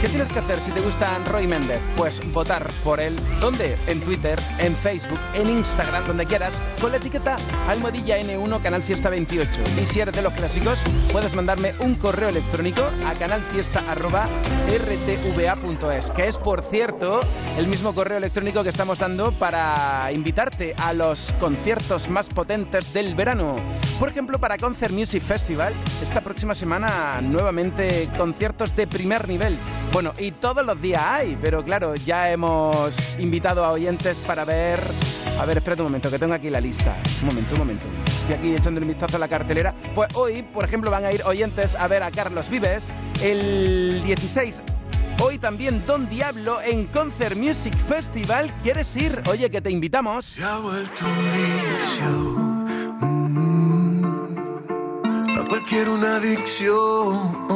¿Qué 0.00 0.08
tienes 0.08 0.32
que 0.32 0.38
hacer 0.38 0.60
si 0.60 0.70
te 0.70 0.80
gusta 0.80 1.18
Roy 1.26 1.48
Méndez? 1.48 1.80
Pues 1.96 2.22
votar 2.32 2.70
por 2.84 3.00
él. 3.00 3.18
¿Dónde? 3.40 3.76
En 3.88 4.00
Twitter, 4.00 4.38
en 4.60 4.76
Facebook, 4.76 5.18
en 5.34 5.50
Instagram, 5.50 6.06
donde 6.06 6.24
quieras, 6.24 6.62
con 6.80 6.92
la 6.92 6.98
etiqueta 6.98 7.36
Almohadilla 7.68 8.20
N1 8.20 8.62
Canal 8.62 8.84
Fiesta 8.84 9.10
28. 9.10 9.60
Y 9.82 9.86
si 9.86 9.98
eres 9.98 10.14
de 10.14 10.22
los 10.22 10.32
clásicos, 10.34 10.78
puedes 11.10 11.34
mandarme 11.34 11.74
un 11.80 11.96
correo 11.96 12.28
electrónico 12.28 12.82
a 13.08 13.14
canalfiesta.rtva.es, 13.14 16.10
que 16.12 16.28
es, 16.28 16.38
por 16.38 16.62
cierto, 16.62 17.18
el 17.58 17.66
mismo 17.66 17.92
correo 17.92 18.18
electrónico 18.18 18.62
que 18.62 18.70
estamos 18.70 19.00
dando 19.00 19.36
para 19.36 20.12
invitarte 20.12 20.76
a 20.78 20.92
los 20.92 21.34
conciertos 21.40 22.08
más 22.08 22.28
potentes 22.28 22.92
del 22.92 23.16
verano. 23.16 23.56
Por 24.00 24.08
ejemplo, 24.08 24.38
para 24.38 24.56
Concert 24.56 24.94
Music 24.94 25.22
Festival, 25.22 25.74
esta 26.02 26.22
próxima 26.22 26.54
semana 26.54 27.20
nuevamente 27.20 28.08
conciertos 28.16 28.74
de 28.74 28.86
primer 28.86 29.28
nivel. 29.28 29.58
Bueno, 29.92 30.14
y 30.16 30.30
todos 30.30 30.64
los 30.64 30.80
días 30.80 31.02
hay, 31.04 31.38
pero 31.40 31.62
claro, 31.62 31.94
ya 31.94 32.32
hemos 32.32 33.14
invitado 33.18 33.62
a 33.62 33.72
oyentes 33.72 34.22
para 34.22 34.46
ver... 34.46 34.82
A 35.38 35.44
ver, 35.44 35.58
espérate 35.58 35.82
un 35.82 35.88
momento, 35.88 36.10
que 36.10 36.18
tengo 36.18 36.32
aquí 36.32 36.48
la 36.48 36.62
lista. 36.62 36.96
Un 37.20 37.28
momento, 37.28 37.52
un 37.52 37.58
momento. 37.58 37.86
Estoy 38.06 38.36
aquí 38.36 38.54
echando 38.54 38.80
un 38.80 38.88
vistazo 38.88 39.16
a 39.16 39.18
la 39.20 39.28
cartelera. 39.28 39.74
Pues 39.94 40.08
hoy, 40.14 40.44
por 40.44 40.64
ejemplo, 40.64 40.90
van 40.90 41.04
a 41.04 41.12
ir 41.12 41.22
oyentes 41.24 41.74
a 41.74 41.86
ver 41.86 42.02
a 42.02 42.10
Carlos 42.10 42.48
Vives 42.48 42.94
el 43.22 44.02
16 44.02 44.62
Hoy 45.22 45.36
también 45.36 45.84
Don 45.86 46.08
Diablo 46.08 46.62
en 46.62 46.86
Concert 46.86 47.36
Music 47.36 47.76
Festival. 47.76 48.50
¿Quieres 48.62 48.96
ir? 48.96 49.22
Oye, 49.28 49.50
que 49.50 49.60
te 49.60 49.70
invitamos. 49.70 50.24
Se 50.24 50.42
vuelto. 50.42 51.04
Cualquier 55.70 55.88
una 55.88 56.16
adicción. 56.16 57.46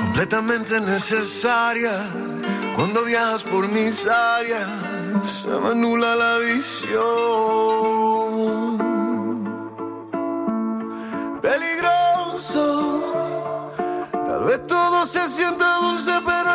Completamente 0.00 0.80
necesaria. 0.80 2.10
Cuando 2.74 3.04
viajas 3.04 3.44
por 3.44 3.68
mis 3.68 4.08
áreas, 4.08 4.68
se 5.22 5.48
me 5.48 5.68
anula 5.68 6.16
la 6.16 6.38
visión. 6.38 6.98
Peligroso. 11.40 13.00
Tal 14.10 14.44
vez 14.44 14.66
todo 14.66 15.06
se 15.06 15.28
siente 15.28 15.64
dulce, 15.80 16.10
pero 16.26 16.50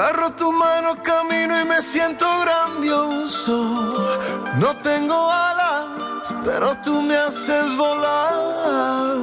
Agarro 0.00 0.32
tu 0.32 0.50
mano, 0.50 0.96
camino 1.02 1.60
y 1.60 1.64
me 1.66 1.82
siento 1.82 2.26
grandioso. 2.40 4.18
No 4.56 4.74
tengo 4.78 5.30
alas, 5.30 6.34
pero 6.42 6.74
tú 6.78 7.02
me 7.02 7.18
haces 7.18 7.76
volar. 7.76 9.18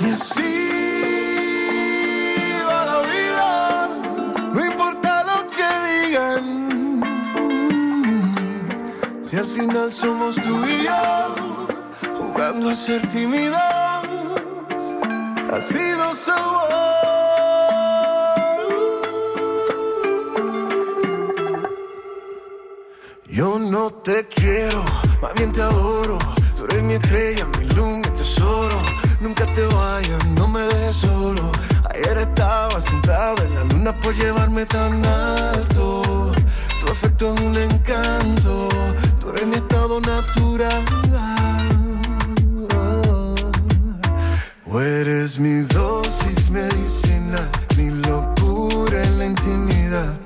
Y 0.00 0.10
así 0.10 0.58
va 2.68 2.80
la 2.90 2.98
vida, 3.12 3.88
no 4.52 4.66
importa 4.66 5.22
lo 5.30 5.38
que 5.56 5.68
digan. 5.86 6.44
Si 9.22 9.36
al 9.36 9.46
final 9.46 9.92
somos 9.92 10.34
tú 10.34 10.66
y 10.66 10.82
yo, 10.82 11.36
jugando 12.18 12.70
a 12.70 12.74
ser 12.74 13.08
tímidos, 13.08 13.75
ha 15.56 15.60
sido 15.60 16.14
sabor. 16.14 16.68
Yo 23.28 23.58
no 23.58 23.90
te 23.90 24.26
quiero, 24.28 24.84
más 25.22 25.32
bien 25.34 25.52
te 25.52 25.62
adoro. 25.62 26.18
Tú 26.56 26.64
eres 26.64 26.82
mi 26.82 26.94
estrella, 26.94 27.46
mi 27.58 27.64
luz, 27.70 27.96
mi 27.96 28.10
tesoro. 28.16 28.78
Nunca 29.20 29.46
te 29.54 29.64
vayas, 29.66 30.26
no 30.28 30.46
me 30.46 30.62
dejes 30.62 30.96
solo. 30.96 31.50
Ayer 31.90 32.18
estaba 32.18 32.78
sentado 32.80 33.42
en 33.42 33.54
la 33.54 33.64
luna 33.64 34.00
por 34.00 34.14
llevarme 34.14 34.66
tan 34.66 35.04
alto. 35.06 36.32
Tu 36.80 36.92
efecto 36.92 37.34
es 37.34 37.40
un 37.40 37.56
encanto. 37.56 38.68
Tú 39.20 39.30
eres 39.30 39.46
mi 39.46 39.56
estado 39.56 40.00
natural. 40.00 40.84
Eres 44.78 45.38
mi 45.38 45.62
dosis 45.62 46.50
medicina, 46.50 47.50
mi 47.78 47.90
locura 47.90 49.02
en 49.02 49.18
la 49.18 49.26
intimidad. 49.26 50.25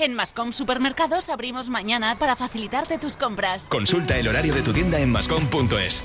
En 0.00 0.12
Mascom 0.12 0.52
Supermercados 0.52 1.28
abrimos 1.28 1.70
mañana 1.70 2.18
para 2.18 2.34
facilitarte 2.34 2.98
tus 2.98 3.16
compras. 3.16 3.68
Consulta 3.68 4.18
el 4.18 4.26
horario 4.26 4.52
de 4.52 4.60
tu 4.62 4.72
tienda 4.72 4.98
en 4.98 5.08
mascom.es. 5.08 6.02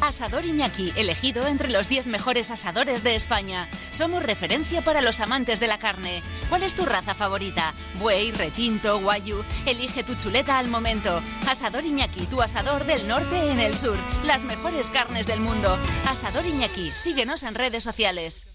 Asador 0.00 0.44
Iñaki, 0.44 0.92
elegido 0.94 1.44
entre 1.48 1.68
los 1.68 1.88
10 1.88 2.06
mejores 2.06 2.52
asadores 2.52 3.02
de 3.02 3.16
España. 3.16 3.68
Somos 3.90 4.22
referencia 4.22 4.84
para 4.84 5.02
los 5.02 5.18
amantes 5.18 5.58
de 5.58 5.66
la 5.66 5.78
carne. 5.78 6.22
¿Cuál 6.48 6.62
es 6.62 6.76
tu 6.76 6.84
raza 6.84 7.14
favorita? 7.14 7.74
Buey, 7.98 8.30
retinto, 8.30 9.00
guayu. 9.00 9.42
Elige 9.66 10.04
tu 10.04 10.14
chuleta 10.14 10.56
al 10.56 10.68
momento. 10.68 11.20
Asador 11.48 11.84
Iñaki, 11.84 12.26
tu 12.26 12.40
asador 12.40 12.84
del 12.84 13.08
norte 13.08 13.50
en 13.50 13.58
el 13.58 13.76
sur. 13.76 13.96
Las 14.24 14.44
mejores 14.44 14.90
carnes 14.90 15.26
del 15.26 15.40
mundo. 15.40 15.76
Asador 16.06 16.46
Iñaki, 16.46 16.92
síguenos 16.92 17.42
en 17.42 17.56
redes 17.56 17.82
sociales. 17.82 18.46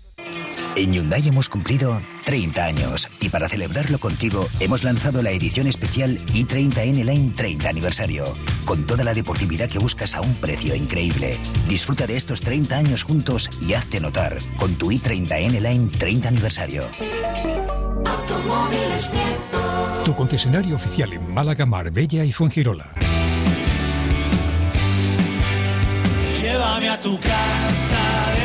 En 0.76 0.94
Hyundai 0.94 1.28
hemos 1.28 1.50
cumplido 1.50 2.02
30 2.26 2.64
años 2.64 3.08
y 3.20 3.30
para 3.30 3.50
celebrarlo 3.50 4.00
contigo 4.00 4.48
hemos 4.60 4.84
lanzado 4.84 5.22
la 5.22 5.32
edición 5.32 5.68
especial 5.68 6.20
i30N 6.28 7.04
Line 7.04 7.34
30 7.36 7.70
aniversario, 7.70 8.26
con 8.66 8.86
toda 8.86 9.04
la 9.04 9.14
deportividad 9.14 9.68
que 9.68 9.80
buscas 9.80 10.16
a 10.16 10.22
un 10.22 10.36
precio 10.36 10.76
increíble. 10.76 11.38
Disfruta 11.68 12.08
de 12.08 12.16
estos 12.18 12.42
30 12.42 12.78
años 12.78 13.04
juntos 13.04 13.50
y 13.62 13.74
hazte 13.74 14.00
notar 14.00 14.38
con 14.58 14.76
tu 14.76 14.92
i30N 14.92 15.60
Line 15.60 15.90
30 15.98 16.28
aniversario. 16.30 16.84
Tu 20.06 20.16
concesionario 20.16 20.76
oficial 20.76 21.12
en 21.14 21.34
Málaga, 21.34 21.66
Marbella 21.66 22.24
y 22.24 22.32
Fuengirola. 22.32 22.94
Llévame 26.42 26.90
a 26.90 27.00
tu 27.00 27.20
casa 27.20 28.39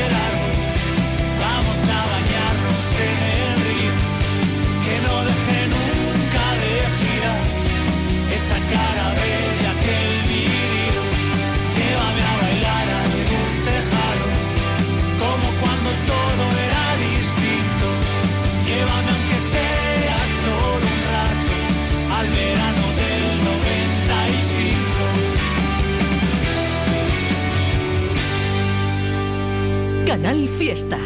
Canal 30.14 30.48
Fiesta. 30.48 30.96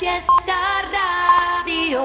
Fiesta 0.00 0.56
Radio. 0.96 2.00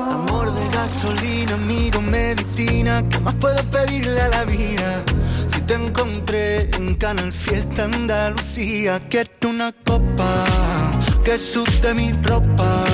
Amor 0.00 0.52
de 0.52 0.68
gasolina, 0.68 1.54
amigo, 1.54 2.02
medicina. 2.02 3.02
¿Qué 3.08 3.20
más 3.20 3.34
puedo 3.36 3.62
pedirle 3.70 4.20
a 4.20 4.28
la 4.28 4.44
vida? 4.44 5.02
Si 5.46 5.62
te 5.62 5.76
encontré 5.76 6.68
en 6.76 6.94
Canal 6.96 7.32
Fiesta 7.32 7.84
Andalucía, 7.84 9.00
quiero 9.08 9.30
una 9.48 9.72
copa 9.72 10.44
que 11.24 11.38
sude 11.38 11.94
mi 11.94 12.12
ropa. 12.12 12.84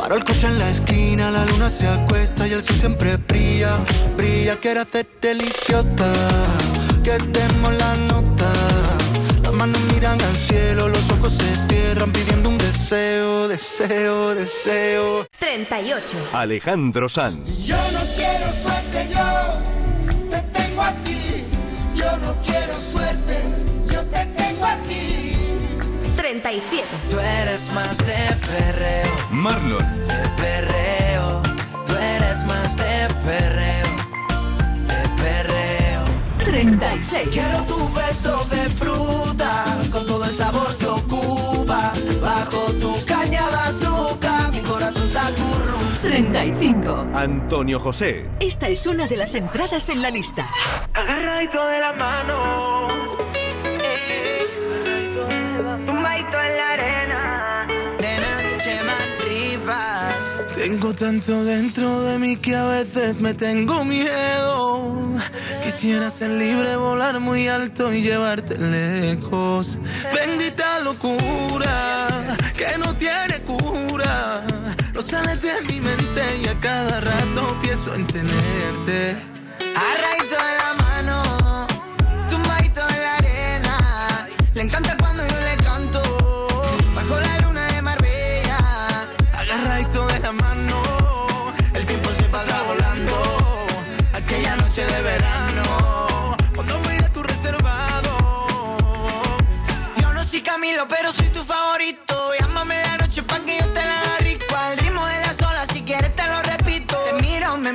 Paro 0.00 0.16
el 0.16 0.24
coche 0.24 0.48
en 0.48 0.58
la 0.58 0.68
esquina, 0.68 1.30
la 1.30 1.46
luna 1.46 1.70
se 1.70 1.86
acuesta 1.86 2.48
y 2.48 2.54
el 2.54 2.64
sol 2.64 2.74
siempre 2.74 3.16
brilla, 3.18 3.76
brilla. 4.16 4.56
Quiero 4.56 4.80
hacerte 4.80 5.30
el 5.30 5.42
idiota, 5.42 6.12
que 7.02 7.18
demos 7.18 7.72
la 7.74 7.94
nota. 8.12 8.52
Las 9.42 9.52
manos 9.52 9.80
miran 9.92 10.20
al 10.20 10.36
cielo, 10.48 10.88
los 10.88 11.10
ojos 11.10 11.32
se 11.34 11.68
cierran 11.68 12.12
pidiendo 12.12 12.48
un 12.48 12.58
deseo, 12.58 13.48
deseo, 13.48 14.34
deseo. 14.34 15.26
38. 15.38 16.04
Alejandro 16.32 17.08
Sanz. 17.08 17.64
Yo 17.64 17.76
no 17.92 18.00
quiero 18.16 18.46
suerte, 18.52 19.08
yo 19.10 20.30
te 20.30 20.40
tengo 20.58 20.82
a 20.82 20.92
ti. 21.04 21.44
Yo 21.94 22.16
no 22.18 22.34
quiero 22.44 22.80
suerte, 22.80 23.36
yo 23.92 24.00
te 24.06 24.26
tengo 24.26 24.64
a 24.64 24.76
ti. 24.88 25.36
37. 26.16 26.84
Tú 27.10 27.18
eres 27.18 27.70
más 27.72 27.96
de 27.98 28.36
perreo, 28.46 29.12
Marlon. 29.30 30.06
de 30.06 30.28
perreo. 30.42 31.42
Tú 31.86 31.94
eres 31.96 32.44
más 32.46 32.76
de 32.76 33.08
perreo. 33.24 33.79
36. 36.50 37.28
Quiero 37.30 37.62
tu 37.62 37.88
beso 37.94 38.44
de 38.50 38.68
fruta 38.70 39.64
con 39.92 40.04
todo 40.04 40.24
el 40.24 40.34
sabor 40.34 40.76
que 40.76 40.86
ocupa. 40.86 41.92
Bajo 42.20 42.72
tu 42.72 42.92
caña 43.06 43.48
de 43.50 43.56
azúcar, 43.56 44.52
mi 44.52 44.60
corazón 44.62 45.08
se 45.08 45.18
acurruca. 45.18 46.00
35. 46.02 47.06
Antonio 47.14 47.78
José. 47.78 48.26
Esta 48.40 48.68
es 48.68 48.84
una 48.88 49.06
de 49.06 49.16
las 49.16 49.36
entradas 49.36 49.88
en 49.90 50.02
la 50.02 50.10
lista. 50.10 50.48
Agarradito 50.92 51.64
de 51.66 51.78
la 51.78 51.92
mano. 51.92 53.29
Tengo 60.60 60.92
tanto 60.92 61.42
dentro 61.42 62.02
de 62.02 62.18
mí 62.18 62.36
que 62.36 62.54
a 62.54 62.66
veces 62.66 63.18
me 63.18 63.32
tengo 63.32 63.82
miedo. 63.82 64.94
Quisiera 65.64 66.10
ser 66.10 66.32
libre, 66.32 66.76
volar 66.76 67.18
muy 67.18 67.48
alto 67.48 67.90
y 67.94 68.02
llevarte 68.02 68.58
lejos. 68.58 69.78
Bendita 70.14 70.80
locura 70.80 72.36
que 72.54 72.76
no 72.76 72.94
tiene 72.94 73.40
cura. 73.40 74.42
No 74.92 75.00
sales 75.00 75.40
de 75.40 75.62
mi 75.62 75.80
mente 75.80 76.22
y 76.44 76.48
a 76.48 76.54
cada 76.60 77.00
rato 77.00 77.58
pienso 77.62 77.94
en 77.94 78.06
tenerte. 78.06 79.16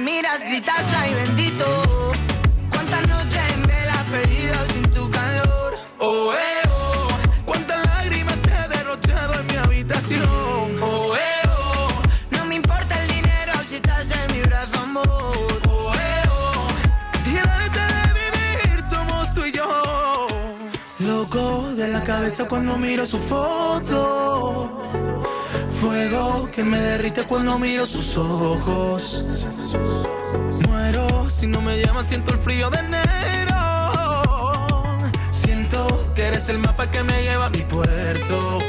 Miras, 0.05 0.41
gritas, 0.45 0.85
ay 0.97 1.13
bendito. 1.15 1.65
Cuántas 2.69 3.07
noches 3.07 3.43
en 3.55 3.61
vela 3.63 4.05
perdidas 4.11 4.67
sin 4.73 4.91
tu 4.91 5.09
calor. 5.09 5.71
Oh, 5.99 6.31
eh, 6.33 6.69
oh. 6.69 7.07
Cuántas 7.45 7.83
lágrimas 7.87 8.37
he 8.45 8.77
derrochado 8.77 9.33
en 9.39 9.47
mi 9.47 9.55
habitación. 9.55 10.67
Oh, 10.81 11.15
eh, 11.15 11.49
oh. 11.57 11.87
No 12.29 12.45
me 12.45 12.55
importa 12.55 12.93
el 13.01 13.07
dinero 13.17 13.53
si 13.67 13.75
estás 13.75 14.07
en 14.11 14.27
mi 14.35 14.41
brazo, 14.43 14.79
amor. 14.79 15.61
Oh, 15.69 15.91
eh, 15.93 16.23
oh. 16.29 16.67
Y 17.31 17.37
el 17.37 17.49
arte 17.49 17.83
de 17.95 18.03
vivir 18.21 18.83
somos 18.93 19.33
tú 19.33 19.43
y 19.43 19.51
yo. 19.51 20.27
Loco 20.99 21.73
de 21.75 21.87
la 21.87 22.03
cabeza 22.03 22.47
cuando 22.47 22.77
miro 22.77 23.05
su 23.07 23.17
foto. 23.17 24.69
Fuego 25.81 26.47
que 26.53 26.63
me 26.63 26.79
derrite 26.79 27.23
cuando 27.23 27.57
miro 27.57 27.87
sus 27.87 28.15
ojos. 28.17 29.45
Si 31.37 31.47
no 31.47 31.59
me 31.59 31.77
llamas, 31.81 32.07
siento 32.07 32.33
el 32.33 32.39
frío 32.39 32.69
de 32.69 32.79
enero. 32.79 33.55
Siento 35.33 36.13
que 36.15 36.27
eres 36.27 36.47
el 36.47 36.59
mapa 36.59 36.89
que 36.89 37.03
me 37.03 37.23
lleva 37.23 37.47
a 37.47 37.49
mi 37.49 37.61
puerto. 37.61 38.59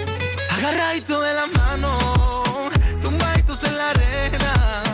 Agarradito 0.50 1.20
de 1.20 1.32
la 1.32 1.46
mano, 1.46 2.72
tumbaditos 3.00 3.62
en 3.62 3.78
la 3.78 3.90
arena. 3.90 4.85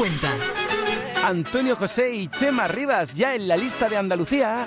50. 0.00 1.26
Antonio 1.26 1.76
José 1.76 2.14
y 2.14 2.28
Chema 2.28 2.66
Rivas 2.66 3.12
ya 3.12 3.34
en 3.34 3.46
la 3.46 3.54
lista 3.54 3.86
de 3.86 3.98
Andalucía. 3.98 4.66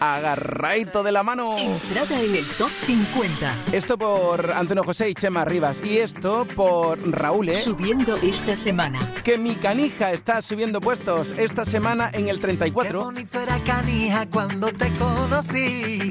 Agarradito 0.00 1.02
de 1.02 1.12
la 1.12 1.22
mano. 1.22 1.58
Entrada 1.58 2.18
en 2.18 2.34
el 2.34 2.46
top 2.46 2.70
50. 2.70 3.54
Esto 3.72 3.98
por 3.98 4.52
Antonio 4.52 4.82
José 4.82 5.10
y 5.10 5.14
Chema 5.14 5.44
Rivas. 5.44 5.82
Y 5.84 5.98
esto 5.98 6.46
por 6.56 6.98
Raúl, 7.10 7.50
¿eh? 7.50 7.56
Subiendo 7.56 8.16
esta 8.16 8.56
semana. 8.56 9.12
Que 9.22 9.36
mi 9.36 9.54
canija 9.54 10.12
está 10.12 10.40
subiendo 10.40 10.80
puestos 10.80 11.34
esta 11.36 11.66
semana 11.66 12.08
en 12.14 12.28
el 12.28 12.40
34. 12.40 12.98
Qué 12.98 13.04
bonito 13.04 13.40
era 13.40 13.62
canija 13.64 14.24
cuando 14.30 14.72
te 14.72 14.90
conocí. 14.96 16.10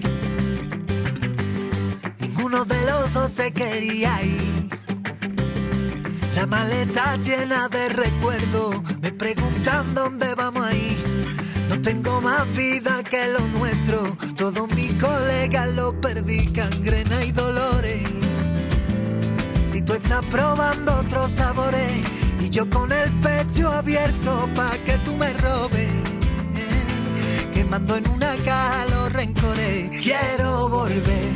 Ninguno 2.19 2.65
de 2.65 2.85
los 2.85 3.13
dos 3.13 3.31
se 3.31 3.51
quería 3.51 4.21
ir. 4.21 4.42
La 6.35 6.45
maleta 6.47 7.15
llena 7.17 7.69
de 7.69 7.89
recuerdos, 7.89 8.75
me 9.01 9.11
preguntan 9.11 9.93
dónde 9.93 10.33
vamos 10.35 10.65
a 10.65 10.73
ir. 10.73 10.97
No 11.69 11.81
tengo 11.81 12.21
más 12.21 12.51
vida 12.55 13.03
que 13.03 13.27
lo 13.27 13.39
nuestro, 13.47 14.17
todos 14.35 14.67
mis 14.75 14.93
colegas 15.01 15.69
lo 15.73 15.99
perdí, 15.99 16.47
cangrena 16.47 17.23
y 17.23 17.31
dolores. 17.31 18.03
Si 19.71 19.81
tú 19.81 19.93
estás 19.93 20.25
probando 20.27 20.93
otros 20.95 21.31
sabores 21.31 22.03
y 22.39 22.49
yo 22.49 22.69
con 22.69 22.91
el 22.91 23.11
pecho 23.21 23.69
abierto 23.69 24.49
pa' 24.55 24.77
que 24.85 24.97
tú 24.99 25.15
me 25.15 25.33
robes, 25.33 25.89
quemando 27.53 27.95
en 27.95 28.07
una 28.09 28.35
caja 28.37 28.85
los 28.85 29.13
rencores, 29.13 29.89
quiero 30.01 30.69
volver 30.69 31.33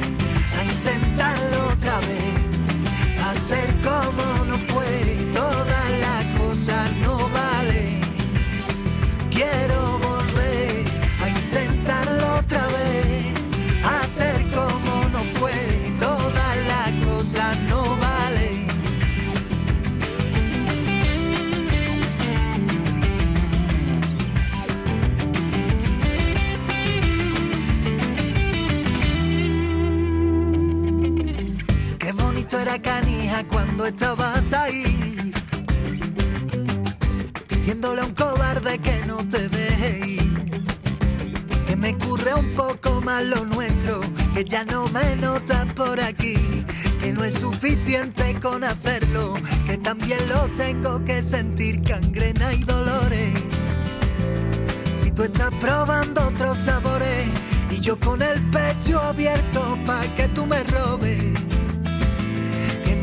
a 0.58 0.64
intentarlo 0.64 1.68
otra 1.74 2.00
vez, 2.00 2.37
como 3.88 4.46
no 4.46 4.58
fue, 4.70 5.18
todas 5.34 5.92
las 6.00 6.26
cosas 6.40 6.92
cuando 33.78 33.86
estabas 33.86 34.54
ahí. 34.54 35.32
Pidiéndole 37.48 38.02
a 38.02 38.06
un 38.06 38.14
cobarde 38.16 38.80
que 38.80 39.06
no 39.06 39.18
te 39.30 39.48
deje. 39.50 40.18
Que 41.68 41.76
me 41.76 41.96
curre 41.96 42.34
un 42.34 42.56
poco 42.56 43.02
más 43.02 43.24
lo 43.24 43.46
nuestro, 43.46 44.02
que 44.34 44.44
ya 44.44 44.64
no 44.64 44.88
me 44.88 45.16
notas 45.18 45.72
por 45.74 46.00
aquí. 46.00 46.66
Que 47.00 47.14
no 47.14 47.24
es 47.24 47.36
suficiente 47.36 48.40
con 48.42 48.64
hacerlo, 48.64 49.36
que 49.68 49.78
también 49.78 50.28
lo 50.28 50.48
tengo 50.56 51.06
que 51.06 51.22
sentir 51.22 51.84
cangrena 51.84 52.54
y 52.54 52.64
dolores. 52.64 53.40
Si 54.98 55.12
tú 55.12 55.24
estás 55.24 55.52
probando 55.62 56.26
otros 56.26 56.58
sabores 56.58 57.28
y 57.70 57.80
yo 57.80 58.00
con 58.00 58.24
el 58.24 58.42
pecho 58.50 59.00
abierto 59.00 59.78
pa' 59.86 60.08
que 60.16 60.28
tú 60.30 60.48
me 60.48 60.64
robes 60.64 61.47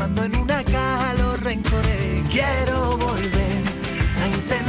guardando 0.05 0.23
en 0.23 0.35
una 0.35 0.63
caja 0.63 1.13
los 1.15 1.39
rencores. 1.39 2.23
Quiero 2.29 2.97
volver 2.97 3.63
a 4.21 4.27
intentarlo 4.27 4.64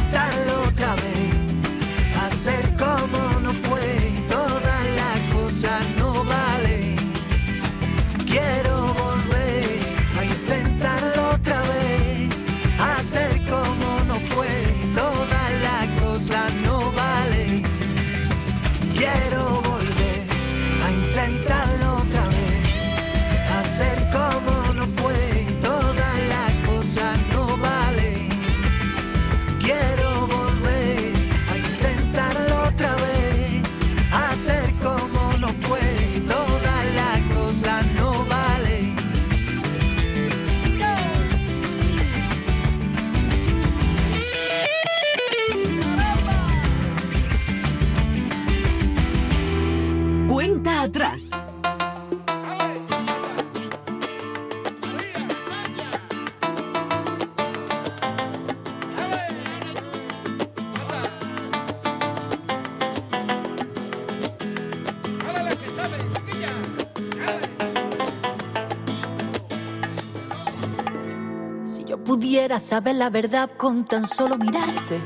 pudiera 72.47 72.61
saber 72.61 72.95
la 72.95 73.11
verdad 73.11 73.51
con 73.57 73.85
tan 73.85 74.07
solo 74.07 74.39
mirarte. 74.39 75.01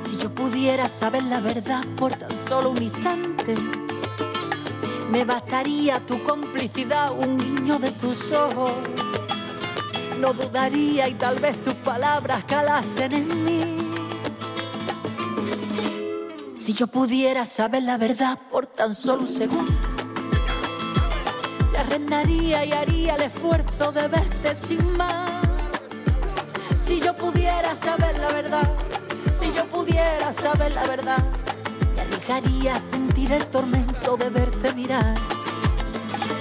Si 0.00 0.16
yo 0.16 0.32
pudiera 0.32 0.88
saber 0.88 1.24
la 1.24 1.40
verdad 1.40 1.84
por 1.96 2.14
tan 2.14 2.36
solo 2.36 2.70
un 2.70 2.80
instante. 2.80 3.56
Me 5.10 5.24
bastaría 5.24 5.98
tu 6.06 6.22
complicidad, 6.22 7.10
un 7.10 7.36
guiño 7.36 7.80
de 7.80 7.90
tus 7.90 8.30
ojos. 8.30 8.74
No 10.20 10.32
dudaría 10.34 11.08
y 11.08 11.14
tal 11.14 11.40
vez 11.40 11.60
tus 11.60 11.74
palabras 11.74 12.44
calasen 12.44 13.12
en 13.12 13.44
mí. 13.44 13.92
Si 16.54 16.74
yo 16.74 16.86
pudiera 16.86 17.44
saber 17.44 17.82
la 17.82 17.96
verdad 17.96 18.38
por 18.52 18.66
tan 18.66 18.94
solo 18.94 19.22
un 19.22 19.28
segundo. 19.28 19.72
Te 21.72 21.78
arrendaría 21.78 22.64
y 22.64 22.70
haría 22.70 23.16
el 23.16 23.22
esfuerzo 23.22 23.90
de 23.90 24.06
verte 24.06 24.54
sin 24.54 24.96
más. 24.96 25.35
Si 26.96 27.02
yo 27.02 27.14
pudiera 27.14 27.74
saber 27.74 28.18
la 28.18 28.28
verdad, 28.28 28.70
si 29.30 29.52
yo 29.52 29.66
pudiera 29.66 30.32
saber 30.32 30.72
la 30.72 30.86
verdad, 30.86 31.22
me 31.94 32.00
arriesgaría 32.00 32.78
sentir 32.78 33.32
el 33.32 33.44
tormento 33.48 34.16
de 34.16 34.30
verte 34.30 34.72
mirar. 34.72 35.14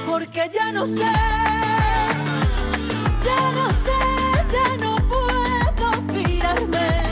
Porque 0.06 0.50
ya 0.54 0.72
no 0.72 0.86
sé, 0.86 1.12
ya 3.26 3.52
no 3.52 3.68
sé, 3.84 4.00
ya 4.54 4.78
no 4.78 4.96
puedo 5.10 5.92
fiarme. 6.14 7.04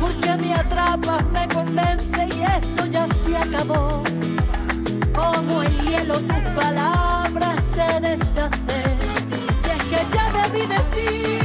Porque 0.00 0.36
me 0.36 0.54
atrapas, 0.54 1.24
me 1.32 1.48
convence 1.48 2.28
y 2.32 2.42
eso 2.42 2.86
ya 2.86 3.08
se 3.08 3.36
acabó. 3.36 4.04
Como 5.12 5.62
el 5.64 5.80
hielo 5.80 6.14
tus 6.20 6.42
palabras 6.54 7.64
se 7.64 7.98
deshacen. 7.98 8.98
Y 9.64 9.68
es 9.68 9.82
que 9.90 10.06
ya 10.14 10.30
me 10.30 10.48
vi 10.50 10.66
de 10.66 10.78
ti. 10.94 11.39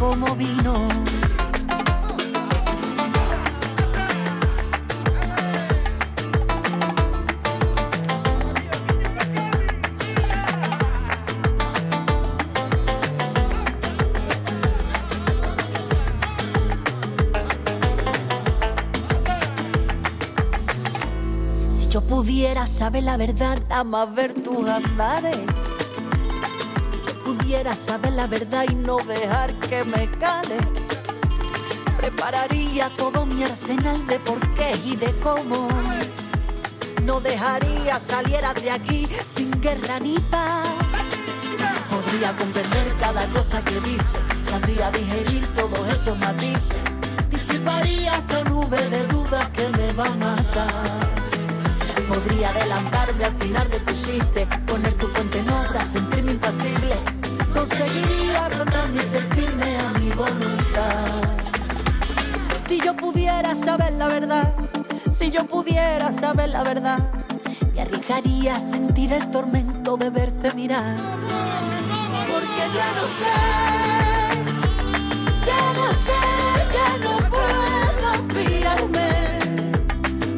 Como 0.00 0.34
vino. 0.34 0.88
Si 21.70 21.88
yo 21.90 22.00
pudiera 22.00 22.66
saber 22.66 23.02
la 23.04 23.18
verdad, 23.18 23.58
más 23.84 24.14
ver 24.14 24.32
tus 24.32 24.66
andares. 24.66 25.59
Pudiera 27.50 27.74
saber 27.74 28.12
la 28.12 28.28
verdad 28.28 28.64
y 28.70 28.76
no 28.76 28.98
dejar 28.98 29.52
que 29.58 29.82
me 29.82 30.08
cales. 30.08 30.64
Prepararía 31.96 32.88
todo 32.90 33.26
mi 33.26 33.42
arsenal 33.42 34.06
de 34.06 34.20
porqués 34.20 34.86
y 34.86 34.94
de 34.94 35.12
cómo. 35.18 35.68
No 37.02 37.20
dejaría 37.20 37.98
salieras 37.98 38.54
de 38.62 38.70
aquí 38.70 39.08
sin 39.26 39.50
guerra 39.60 39.98
ni 39.98 40.16
paz. 40.30 40.68
Podría 41.90 42.36
comprender 42.36 42.94
cada 43.00 43.26
cosa 43.30 43.64
que 43.64 43.80
dice, 43.80 44.18
sabría 44.42 44.92
digerir 44.92 45.44
todos 45.54 45.90
esos 45.90 46.16
matices. 46.20 46.76
Disiparía 47.30 48.14
esta 48.18 48.44
nube 48.44 48.78
de 48.90 49.08
dudas 49.08 49.50
que 49.50 49.68
me 49.70 49.92
va 49.94 50.06
a 50.06 50.14
matar. 50.14 51.10
Podría 52.06 52.50
adelantarme 52.50 53.24
al 53.24 53.34
final 53.38 53.68
de 53.68 53.80
tu 53.80 53.92
chiste, 53.94 54.46
poner 54.68 54.94
tu 54.94 55.10
puente 55.10 55.40
en 55.40 55.50
obra, 55.50 55.84
sentirme 55.84 56.30
impasible. 56.30 57.19
Conseguiría 57.52 58.48
plantarme 58.48 58.96
y 58.96 59.04
ser 59.04 59.22
firme 59.34 59.76
a 59.78 59.98
mi 59.98 60.10
voluntad. 60.10 61.06
Si 62.66 62.80
yo 62.80 62.96
pudiera 62.96 63.54
saber 63.54 63.92
la 63.92 64.08
verdad, 64.08 64.54
si 65.10 65.30
yo 65.30 65.46
pudiera 65.46 66.12
saber 66.12 66.50
la 66.50 66.62
verdad, 66.62 66.98
me 67.74 67.82
arriesgaría 67.82 68.56
a 68.56 68.60
sentir 68.60 69.12
el 69.12 69.30
tormento 69.30 69.96
de 69.96 70.10
verte 70.10 70.52
mirar. 70.54 70.96
Porque 72.32 72.64
ya 72.74 72.88
no 72.98 73.06
sé, 73.18 73.36
ya 75.46 75.62
no 75.74 75.86
sé, 76.04 76.20
ya 76.76 76.88
no 77.04 77.12
puedo 77.28 78.08
fiarme 78.34 79.10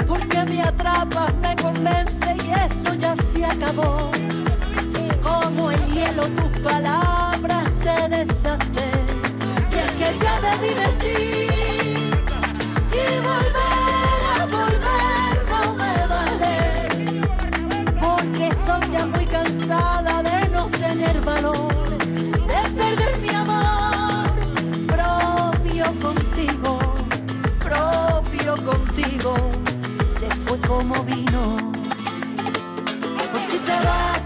porque 0.07 0.45
me 0.45 0.63
atrapas, 0.63 1.35
me 1.37 1.55
convence 1.57 2.37
y 2.45 2.51
eso 2.51 2.95
ya 2.95 3.15
se 3.17 3.45
acabó. 3.45 4.11
Hielo 6.13 6.29
tus 6.29 6.61
palabras 6.61 7.73
se 7.73 8.09
deshacen. 8.09 9.07
Y 9.73 9.77
es 9.79 9.91
que 9.93 10.19
ya 10.23 10.35
vi 10.61 10.69
de 10.81 10.89
ti 11.01 11.21
y 12.93 13.05
volver 13.29 14.21
a 14.37 14.45
volver 14.45 15.35
no 15.51 15.75
me 15.75 15.95
vale. 16.13 16.57
Porque 17.99 18.49
estoy 18.49 18.91
ya 18.91 19.07
muy 19.07 19.25
cansada 19.25 20.23
de 20.23 20.49
no 20.51 20.67
tener 20.67 21.19
valor, 21.23 21.75
de 21.99 22.63
perder 22.77 23.19
mi 23.19 23.31
amor 23.31 24.33
propio 24.87 25.87
contigo, 26.03 26.79
propio 27.59 28.63
contigo. 28.65 29.35
Se 30.05 30.29
fue 30.29 30.59
como 30.61 31.03
vino. 31.05 31.57
Pues 33.31 33.43
si 33.51 33.59
te 33.59 33.77
vas, 33.87 34.22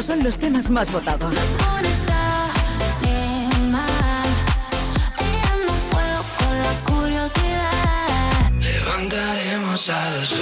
Estos 0.00 0.16
son 0.16 0.24
los 0.24 0.38
temas 0.38 0.70
más 0.70 0.90
votados. 0.90 1.34
no 1.34 1.40
puedo 5.90 6.24
con 6.38 6.54
la 6.58 6.72
curiosidad. 6.88 8.50
Levantaremos 8.62 9.90
al 9.90 10.26
sol, 10.26 10.40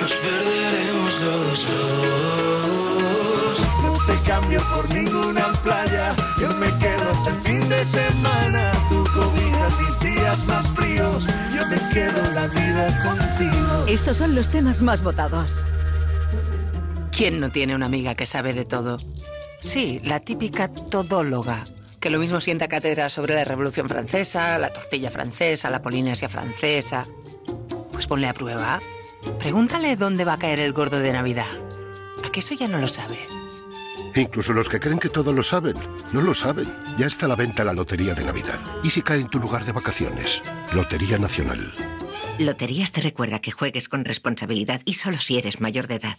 nos 0.00 0.12
perderemos 0.12 1.12
los 1.22 1.66
dos. 1.66 3.58
No 3.82 3.92
te 4.06 4.14
cambio 4.28 4.60
por 4.72 4.88
ninguna 4.94 5.52
playa, 5.64 6.14
yo 6.40 6.48
me 6.54 6.68
quedo 6.78 7.10
hasta 7.10 7.30
el 7.30 7.40
fin 7.42 7.68
de 7.68 7.84
semana. 7.84 8.70
Tu 8.88 9.02
cobija 9.12 9.66
mis 9.80 9.98
días 10.14 10.46
más 10.46 10.70
fríos, 10.70 11.26
yo 11.52 11.66
me 11.66 11.80
quedo 11.92 12.22
la 12.32 12.46
vida 12.46 12.86
contigo. 13.02 13.86
Estos 13.88 14.18
son 14.18 14.36
los 14.36 14.48
temas 14.48 14.80
más 14.82 15.02
votados. 15.02 15.64
¿Quién 17.12 17.40
no 17.40 17.50
tiene 17.50 17.74
una 17.74 17.86
amiga 17.86 18.14
que 18.14 18.26
sabe 18.26 18.52
de 18.52 18.64
todo? 18.64 18.96
Sí, 19.60 20.00
la 20.04 20.20
típica 20.20 20.68
todóloga, 20.68 21.64
que 22.00 22.10
lo 22.10 22.18
mismo 22.18 22.40
sienta 22.40 22.68
cátedra 22.68 23.08
sobre 23.08 23.34
la 23.34 23.44
Revolución 23.44 23.88
Francesa, 23.88 24.58
la 24.58 24.72
tortilla 24.72 25.10
francesa, 25.10 25.70
la 25.70 25.82
Polinesia 25.82 26.28
francesa. 26.28 27.02
Pues 27.92 28.06
ponle 28.06 28.28
a 28.28 28.34
prueba. 28.34 28.80
Pregúntale 29.38 29.96
dónde 29.96 30.24
va 30.24 30.34
a 30.34 30.38
caer 30.38 30.60
el 30.60 30.72
gordo 30.72 30.98
de 31.00 31.12
Navidad. 31.12 31.46
¿A 32.24 32.30
que 32.30 32.40
eso 32.40 32.54
ya 32.54 32.68
no 32.68 32.78
lo 32.78 32.88
sabe? 32.88 33.18
Incluso 34.14 34.52
los 34.52 34.68
que 34.68 34.80
creen 34.80 34.98
que 34.98 35.08
todo 35.08 35.32
lo 35.32 35.42
saben, 35.42 35.74
no 36.12 36.20
lo 36.20 36.34
saben. 36.34 36.72
Ya 36.96 37.06
está 37.06 37.26
a 37.26 37.28
la 37.28 37.36
venta 37.36 37.64
la 37.64 37.72
Lotería 37.72 38.14
de 38.14 38.24
Navidad. 38.24 38.58
¿Y 38.82 38.90
si 38.90 39.02
cae 39.02 39.20
en 39.20 39.28
tu 39.28 39.38
lugar 39.38 39.64
de 39.64 39.72
vacaciones? 39.72 40.42
Lotería 40.72 41.18
Nacional. 41.18 41.72
Loterías 42.38 42.92
te 42.92 43.02
recuerda 43.02 43.40
que 43.40 43.50
juegues 43.50 43.88
con 43.88 44.04
responsabilidad 44.04 44.80
y 44.84 44.94
solo 44.94 45.18
si 45.18 45.38
eres 45.38 45.60
mayor 45.60 45.86
de 45.86 45.96
edad. 45.96 46.18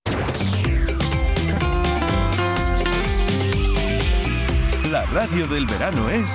Radio 5.11 5.45
del 5.47 5.65
verano 5.65 6.09
es... 6.09 6.31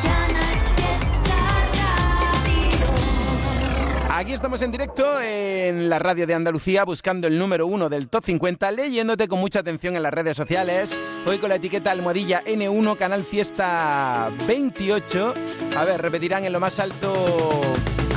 Aquí 4.11 4.33
estamos 4.33 4.63
en 4.63 4.71
directo 4.71 5.21
en 5.21 5.89
la 5.89 5.99
radio 5.99 6.27
de 6.27 6.35
Andalucía 6.35 6.85
buscando 6.85 7.27
el 7.27 7.39
número 7.39 7.67
uno 7.67 7.89
del 7.89 8.09
top 8.09 8.25
50, 8.25 8.71
leyéndote 8.71 9.29
con 9.29 9.41
mucha 9.41 9.61
atención 9.61 9.97
en 9.97 10.03
las 10.03 10.13
redes 10.13 10.37
sociales. 10.37 10.99
Hoy 11.27 11.39
con 11.39 11.51
la 11.51 11.57
etiqueta 11.57 11.91
almohadilla 11.91 12.43
N1, 12.45 12.97
Canal 12.97 13.25
Fiesta 13.25 14.31
28. 14.47 15.35
A 15.77 15.85
ver, 15.85 16.01
repetirán 16.01 16.45
en 16.45 16.53
lo 16.53 16.61
más 16.61 16.81
alto 16.81 17.61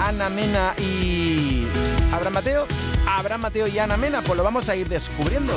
Ana 0.01 0.30
Mena 0.30 0.74
y 0.78 1.68
Abraham 2.14 2.34
Mateo. 2.34 2.68
Abraham 3.05 3.41
Mateo 3.41 3.68
y 3.68 3.80
Ana 3.80 3.97
Mena, 3.97 4.22
pues 4.22 4.38
lo 4.38 4.43
vamos 4.43 4.70
a 4.70 4.76
ir 4.76 4.88
descubriendo. 4.88 5.53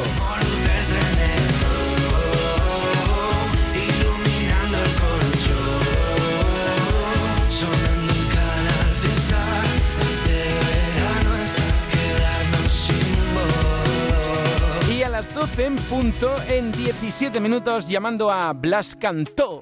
Las 15.22 15.34
12 15.34 15.66
en 15.66 15.76
punto, 15.76 16.34
en 16.48 16.72
17 16.72 17.38
minutos, 17.40 17.86
llamando 17.86 18.30
a 18.30 18.52
Blas 18.52 18.96
Cantó. 18.96 19.60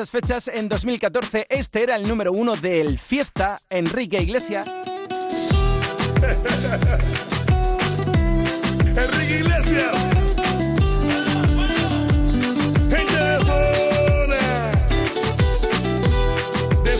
Estas 0.00 0.12
fechas, 0.12 0.46
en 0.46 0.68
2014, 0.68 1.48
este 1.50 1.82
era 1.82 1.96
el 1.96 2.06
número 2.06 2.30
uno 2.30 2.54
del 2.54 3.00
Fiesta, 3.00 3.58
Enrique 3.68 4.22
Iglesias. 4.22 4.68
Enrique 8.94 9.38
Iglesias. 9.40 9.90
Gente 12.88 13.16
de 13.16 13.40
zona. 13.40 14.70
De. 16.84 16.96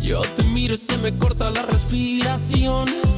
Yo 0.00 0.22
te 0.22 0.44
miro 0.44 0.72
y 0.72 0.78
se 0.78 0.96
me 0.96 1.14
corta 1.18 1.50
la 1.50 1.60
respiración. 1.60 3.17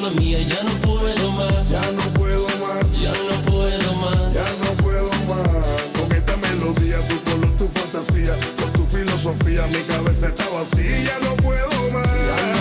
mala 0.00 0.14
mía, 0.14 0.38
ya 0.40 0.62
no 0.62 0.70
puedo 0.80 1.32
más. 1.32 1.68
Ya 1.70 1.92
no 1.92 2.02
puedo 2.14 2.46
más. 2.58 3.00
Ya 3.00 3.12
no 3.12 3.42
puedo 3.50 3.94
más. 3.94 4.32
Ya 4.32 4.48
no 4.64 4.72
puedo 4.82 5.10
más. 5.28 5.50
Con 5.98 6.12
esta 6.12 6.36
melodía, 6.36 7.06
tu 7.08 7.20
color, 7.24 7.50
tu 7.56 7.68
fantasía, 7.68 8.34
con 8.58 8.72
tu 8.72 8.86
filosofía, 8.86 9.66
mi 9.66 9.82
cabeza 9.82 10.28
está 10.28 10.48
vacía. 10.50 11.04
Ya 11.04 11.18
no 11.20 11.36
puedo 11.36 11.68
más. 11.92 12.06
Ya 12.06 12.54
no 12.54 12.59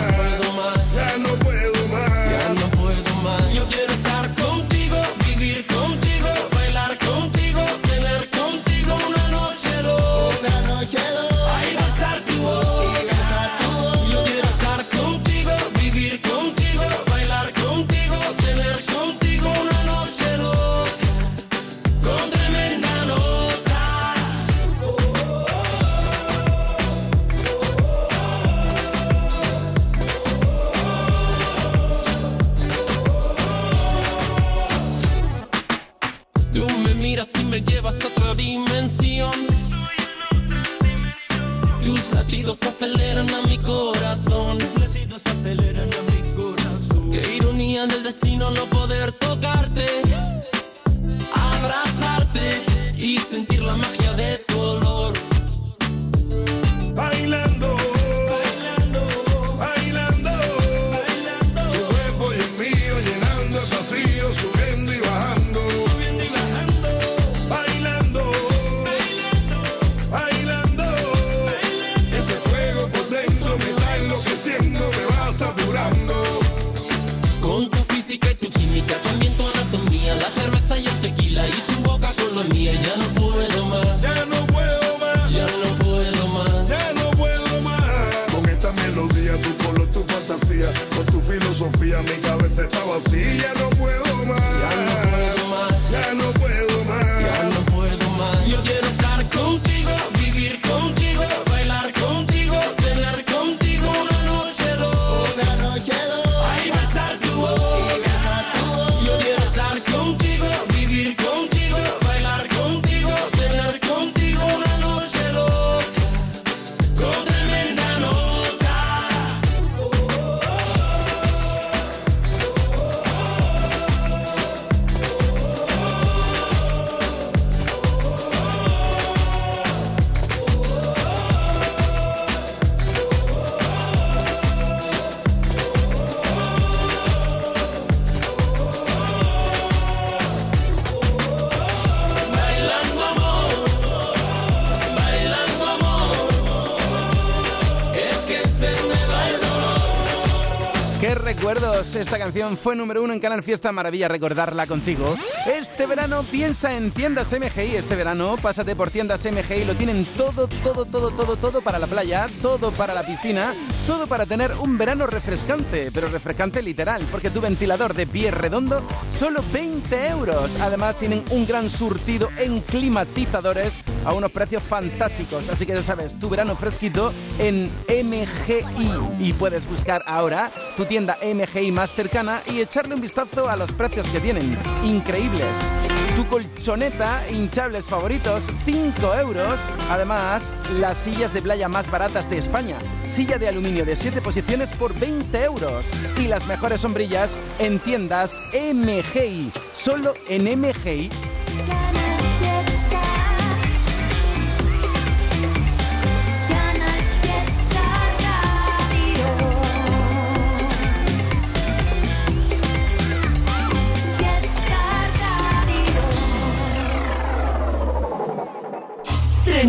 Esta 152.10 152.18
canción 152.18 152.58
fue 152.58 152.76
número 152.76 153.04
uno 153.04 153.14
en 153.14 153.20
Canal 153.20 153.44
Fiesta. 153.44 153.72
Maravilla 153.72 154.08
recordarla 154.08 154.66
contigo. 154.66 155.16
Este 155.46 155.86
verano 155.86 156.24
piensa 156.24 156.74
en 156.74 156.90
tiendas 156.90 157.32
MGI. 157.32 157.76
Este 157.76 157.96
verano 157.96 158.36
pásate 158.42 158.76
por 158.76 158.90
tiendas 158.90 159.28
MGI. 159.32 159.64
Lo 159.64 159.76
tienen 159.76 160.04
todo, 160.18 160.48
todo, 160.48 160.86
todo, 160.86 161.12
todo, 161.12 161.36
todo 161.36 161.62
para 161.62 161.78
la 161.78 161.86
playa, 161.86 162.28
todo 162.42 162.72
para 162.72 162.96
la 162.96 163.04
piscina, 163.04 163.54
todo 163.86 164.08
para 164.08 164.26
tener 164.26 164.52
un 164.60 164.76
verano 164.76 165.06
refrescante, 165.06 165.92
pero 165.94 166.10
refrescante 166.10 166.64
literal, 166.64 167.06
porque 167.12 167.30
tu 167.30 167.42
ventilador 167.42 167.94
de 167.94 168.08
pie 168.08 168.32
redondo 168.32 168.82
solo 169.12 169.44
20 169.54 170.08
euros. 170.08 170.56
Además 170.62 170.98
tienen 170.98 171.24
un 171.30 171.46
gran 171.46 171.70
surtido 171.70 172.30
en 172.40 172.62
climatizadores 172.62 173.82
a 174.06 174.14
unos 174.14 174.32
precios 174.32 174.64
fantásticos. 174.64 175.50
Así 175.50 175.66
que 175.66 175.74
ya 175.74 175.84
sabes, 175.84 176.20
tu 176.20 176.30
verano 176.30 176.56
fresquito 176.56 177.14
en 177.38 177.70
MGI. 177.88 179.20
Y 179.20 179.34
puedes 179.34 179.68
buscar 179.68 180.04
ahora 180.06 180.52
tu 180.78 180.86
tienda 180.86 181.18
MGI 181.22 181.72
más 181.72 181.92
cercana 181.92 182.42
y 182.52 182.62
echarle 182.62 182.96
un 182.96 183.02
vistazo 183.02 183.50
a 183.50 183.56
los 183.56 183.72
precios 183.72 184.08
que 184.10 184.20
tienen. 184.20 184.58
Increíbles. 184.84 185.72
Tu 186.16 186.28
colchoneta, 186.28 187.24
hinchables 187.30 187.86
favoritos, 187.86 188.48
5 188.66 189.16
euros. 189.16 189.60
Además, 189.90 190.56
las 190.80 190.98
sillas 190.98 191.34
de 191.34 191.42
playa 191.42 191.68
más 191.68 191.90
baratas 191.90 192.30
de 192.30 192.38
España. 192.38 192.78
Silla 193.08 193.38
de 193.38 193.48
aluminio 193.48 193.86
de 193.86 193.96
7 193.96 194.22
posiciones 194.22 194.72
por 194.74 194.98
20 195.00 195.44
euros. 195.44 195.90
Y 196.18 196.28
las 196.28 196.46
mejores 196.48 196.82
sombrillas 196.82 197.38
en 197.60 197.80
tiendas 197.80 198.42
MGI. 198.54 199.52
Solo 199.76 200.14
en 200.28 200.60
MGI. 200.60 201.10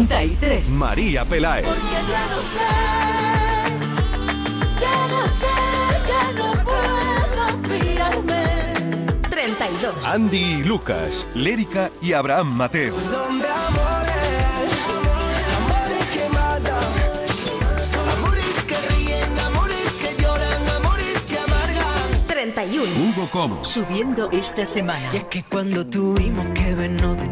Treinta 0.06 0.24
y 0.24 0.36
tres. 0.36 0.68
María 0.70 1.26
Pelae. 1.26 1.62
Ya 1.62 1.68
no 1.68 2.40
sé, 2.40 2.58
ya 4.80 5.08
no 5.08 5.28
sé, 5.28 5.54
ya 6.08 6.32
no 6.38 6.52
puedo 6.64 7.44
fiarme. 7.68 8.44
32. 9.28 9.94
Andy 10.06 10.38
y 10.38 10.62
Lucas. 10.62 11.26
Lérica 11.34 11.90
y 12.00 12.14
Abraham 12.14 12.56
Mateo. 12.56 12.98
Son 12.98 13.40
de 13.40 13.48
amores, 13.48 14.70
amores 15.58 16.06
que 16.14 16.28
matan, 16.30 16.84
amores 18.16 18.64
que 18.66 18.76
ríen, 18.94 19.38
amores 19.38 19.90
que 20.00 20.22
lloran, 20.22 20.68
amores 20.78 21.18
que 21.28 21.38
amargan. 21.38 22.26
31. 22.26 22.84
Hugo 22.84 23.28
Como. 23.30 23.62
Subiendo 23.66 24.30
esta 24.30 24.66
semana. 24.66 25.10
Y 25.12 25.18
es 25.18 25.24
que 25.24 25.42
cuando 25.44 25.86
tuvimos 25.86 26.46
que 26.54 26.74
vernos 26.74 27.18
de 27.18 27.28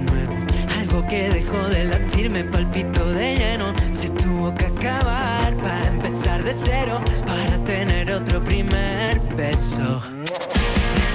que 1.08 1.30
dejó 1.30 1.68
de 1.68 1.84
latir 1.84 2.28
me 2.28 2.44
palpitó 2.44 3.04
de 3.12 3.36
lleno. 3.36 3.72
Se 3.90 4.10
tuvo 4.10 4.54
que 4.54 4.66
acabar 4.66 5.56
para 5.62 5.88
empezar 5.88 6.42
de 6.42 6.52
cero, 6.52 7.00
para 7.26 7.64
tener 7.64 8.10
otro 8.10 8.44
primer 8.44 9.18
beso. 9.34 10.02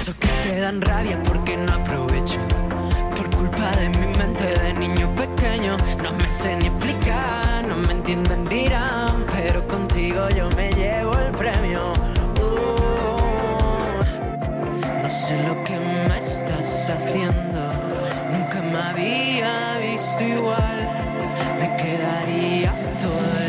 Esos 0.00 0.14
que 0.16 0.28
te 0.42 0.60
dan 0.60 0.80
rabia 0.80 1.22
porque 1.22 1.56
no 1.56 1.72
aprovecho. 1.72 2.40
Por 3.14 3.30
culpa 3.36 3.70
de 3.76 3.88
mi 3.90 4.06
mente 4.18 4.44
de 4.44 4.74
niño 4.74 5.14
pequeño, 5.14 5.76
no 6.02 6.12
me 6.12 6.28
sé 6.28 6.56
ni 6.56 6.66
explicar, 6.66 7.64
no 7.64 7.76
me 7.76 7.92
entienden, 7.92 8.48
dirán, 8.48 9.24
pero 9.30 9.66
contigo 9.68 10.28
yo 10.30 10.48
me 10.56 10.72
llevo 10.72 11.12
el 11.18 11.32
premio. 11.32 11.92
Uh, 12.40 14.02
no 15.02 15.10
sé 15.10 15.40
lo 15.44 15.62
que 15.62 15.78
me 15.78 16.18
estás 16.18 16.90
haciendo, 16.90 17.53
me 18.74 18.80
había 18.80 19.78
visto 19.78 20.24
igual, 20.24 20.88
me 21.60 21.76
quedaría 21.76 22.72
todo 23.00 23.43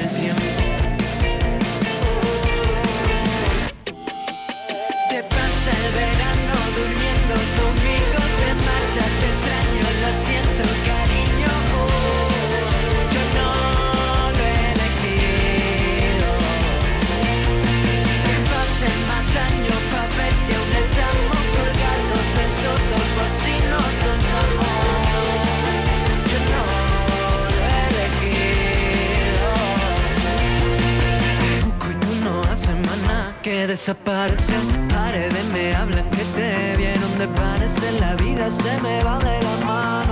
desaparecer. 33.76 34.64
Paredes 34.88 35.46
me 35.52 35.76
hablan 35.76 36.10
que 36.10 36.24
te 36.38 36.78
vieron 36.78 37.20
de 37.20 37.28
parecer. 37.28 37.92
La 38.00 38.16
vida 38.16 38.50
se 38.50 38.80
me 38.82 39.04
va 39.04 39.20
de 39.20 39.42
la 39.42 39.66
mano 39.66 40.05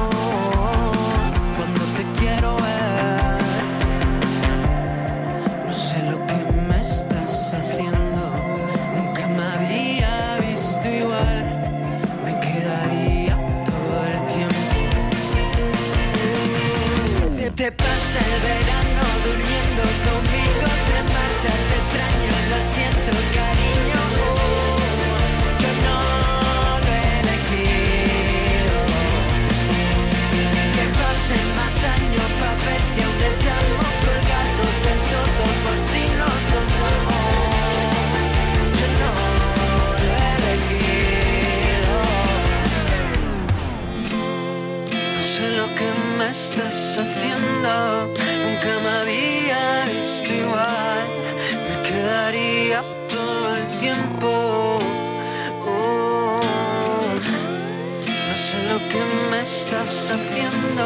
estás 59.84 60.12
haciendo, 60.12 60.86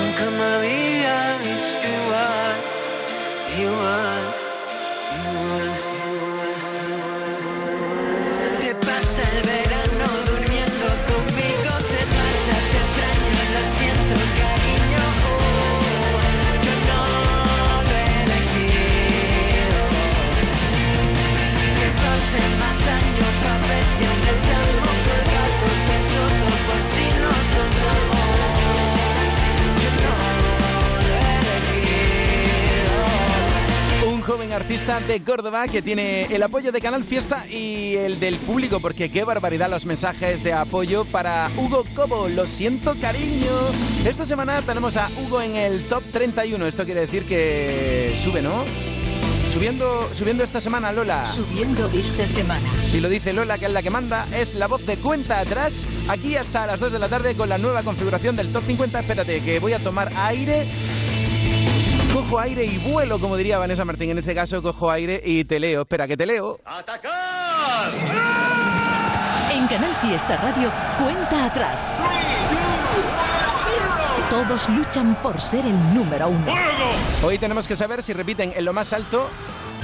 nunca 0.00 0.30
me 0.36 0.85
joven 34.36 34.52
artista 34.52 35.00
de 35.00 35.22
Córdoba 35.22 35.66
que 35.66 35.80
tiene 35.80 36.24
el 36.24 36.42
apoyo 36.42 36.70
de 36.70 36.82
Canal 36.82 37.04
Fiesta 37.04 37.46
y 37.48 37.94
el 37.96 38.20
del 38.20 38.36
público, 38.36 38.80
porque 38.80 39.10
qué 39.10 39.24
barbaridad 39.24 39.70
los 39.70 39.86
mensajes 39.86 40.44
de 40.44 40.52
apoyo 40.52 41.06
para 41.06 41.50
Hugo 41.56 41.84
Cobo. 41.94 42.28
Lo 42.28 42.46
siento, 42.46 42.94
cariño. 43.00 43.50
Esta 44.04 44.26
semana 44.26 44.60
tenemos 44.60 44.98
a 44.98 45.08
Hugo 45.22 45.40
en 45.40 45.56
el 45.56 45.84
top 45.84 46.02
31. 46.12 46.66
Esto 46.66 46.84
quiere 46.84 47.00
decir 47.00 47.24
que 47.24 48.14
sube, 48.22 48.42
¿no? 48.42 48.64
Subiendo, 49.50 50.10
subiendo 50.12 50.44
esta 50.44 50.60
semana, 50.60 50.92
Lola. 50.92 51.26
Subiendo 51.26 51.88
esta 51.94 52.28
semana. 52.28 52.68
Si 52.90 53.00
lo 53.00 53.08
dice 53.08 53.32
Lola, 53.32 53.56
que 53.56 53.64
es 53.64 53.72
la 53.72 53.80
que 53.80 53.88
manda, 53.88 54.26
es 54.36 54.54
la 54.54 54.66
voz 54.66 54.84
de 54.84 54.98
cuenta 54.98 55.40
atrás, 55.40 55.86
aquí 56.08 56.36
hasta 56.36 56.66
las 56.66 56.78
2 56.78 56.92
de 56.92 56.98
la 56.98 57.08
tarde 57.08 57.34
con 57.36 57.48
la 57.48 57.56
nueva 57.56 57.82
configuración 57.82 58.36
del 58.36 58.52
top 58.52 58.64
50. 58.66 59.00
Espérate, 59.00 59.40
que 59.40 59.60
voy 59.60 59.72
a 59.72 59.78
tomar 59.78 60.12
aire. 60.14 60.66
Cojo 62.28 62.40
aire 62.40 62.64
y 62.64 62.76
vuelo, 62.78 63.20
como 63.20 63.36
diría 63.36 63.56
Vanessa 63.56 63.84
Martín. 63.84 64.10
En 64.10 64.18
este 64.18 64.34
caso, 64.34 64.60
cojo 64.60 64.90
aire 64.90 65.22
y 65.24 65.44
te 65.44 65.60
leo. 65.60 65.82
Espera, 65.82 66.08
que 66.08 66.16
te 66.16 66.26
leo. 66.26 66.58
En 69.52 69.66
Canal 69.68 69.94
Fiesta 70.02 70.36
Radio, 70.38 70.72
cuenta 70.98 71.44
atrás. 71.44 71.88
Todos 74.28 74.68
luchan 74.70 75.14
por 75.22 75.40
ser 75.40 75.64
el 75.66 75.94
número 75.94 76.26
uno. 76.26 76.52
Hoy 77.22 77.38
tenemos 77.38 77.68
que 77.68 77.76
saber 77.76 78.02
si 78.02 78.12
repiten 78.12 78.52
en 78.56 78.64
lo 78.64 78.72
más 78.72 78.92
alto 78.92 79.30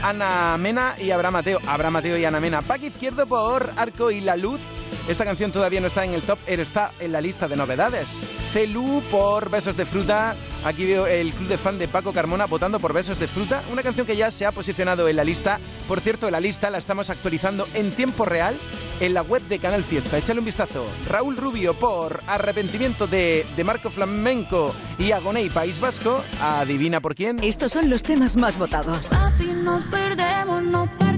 Ana 0.03 0.57
Mena 0.59 0.97
y 0.99 1.13
Abraham 1.13 1.35
Mateo. 1.35 1.61
Abraham 1.65 1.93
Mateo 1.93 2.19
y 2.19 2.25
Ana 2.25 2.41
Mena. 2.41 2.61
Pack 2.61 2.83
izquierdo 2.83 3.25
por 3.25 3.71
Arco 3.77 4.11
y 4.11 4.21
la 4.21 4.37
Luz. 4.37 4.61
Esta 5.09 5.25
canción 5.25 5.53
todavía 5.53 5.81
no 5.81 5.87
está 5.87 6.05
en 6.05 6.15
el 6.15 6.23
top, 6.23 6.39
pero 6.47 6.63
está 6.63 6.93
en 7.01 7.13
la 7.13 7.21
lista 7.21 7.49
de 7.49 7.57
novedades. 7.57 8.21
Celu 8.53 9.03
por 9.11 9.51
Besos 9.51 9.77
de 9.77 9.87
Fruta. 9.87 10.37
Aquí 10.65 10.87
veo 10.87 11.07
el 11.07 11.33
club 11.33 11.49
de 11.49 11.59
fan 11.59 11.79
de 11.79 11.89
Paco 11.89 12.13
Carmona 12.13 12.47
votando 12.47 12.79
por 12.79 12.93
Besos 12.93 13.19
de 13.19 13.27
Fruta. 13.27 13.63
Una 13.73 13.83
canción 13.83 14.07
que 14.07 14.17
ya 14.17 14.31
se 14.31 14.47
ha 14.47 14.53
posicionado 14.53 15.09
en 15.09 15.17
la 15.17 15.25
lista. 15.25 15.59
Por 15.89 16.01
cierto, 16.01 16.31
la 16.31 16.41
lista 16.41 16.71
la 16.71 16.79
estamos 16.79 17.11
actualizando 17.11 17.67
en 17.75 17.91
tiempo 17.91 18.25
real 18.25 18.55
en 19.01 19.15
la 19.15 19.23
web 19.23 19.43
de 19.43 19.59
Canal 19.59 19.83
Fiesta. 19.83 20.19
Échale 20.19 20.39
un 20.39 20.47
vistazo. 20.47 20.87
Raúl 21.09 21.37
Rubio 21.37 21.75
por 21.75 22.21
Arrepentimiento 22.27 23.07
de, 23.07 23.45
de 23.57 23.65
Marco 23.65 23.91
Flamenco 23.91 24.73
y 24.99 25.11
Agoney 25.13 25.51
País 25.51 25.81
Vasco. 25.81 26.23
Adivina 26.41 27.01
por 27.01 27.15
quién. 27.15 27.43
Estos 27.43 27.73
son 27.73 27.91
los 27.91 28.03
temas 28.03 28.37
más 28.37 28.57
votados. 28.57 29.09
Papi, 29.09 29.47
nos 29.47 29.85
perdemos, 29.87 30.63
nos 30.63 30.89
parqueamos 30.91 31.12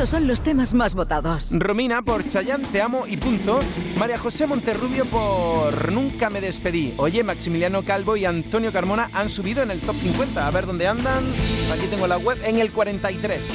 Estos 0.00 0.18
son 0.18 0.26
los 0.26 0.40
temas 0.40 0.72
más 0.72 0.94
votados. 0.94 1.50
Romina 1.52 2.00
por 2.00 2.26
Chayán, 2.26 2.62
Te 2.62 2.80
Amo 2.80 3.06
y 3.06 3.18
Punto. 3.18 3.60
María 3.98 4.16
José 4.16 4.46
Monterrubio 4.46 5.04
por 5.04 5.92
Nunca 5.92 6.30
Me 6.30 6.40
Despedí. 6.40 6.94
Oye, 6.96 7.22
Maximiliano 7.22 7.82
Calvo 7.82 8.16
y 8.16 8.24
Antonio 8.24 8.72
Carmona 8.72 9.10
han 9.12 9.28
subido 9.28 9.62
en 9.62 9.70
el 9.70 9.78
top 9.80 9.94
50. 9.96 10.46
A 10.46 10.50
ver 10.52 10.64
dónde 10.64 10.86
andan. 10.86 11.26
Aquí 11.70 11.86
tengo 11.90 12.06
la 12.06 12.16
web 12.16 12.38
en 12.42 12.60
el 12.60 12.72
43. 12.72 13.46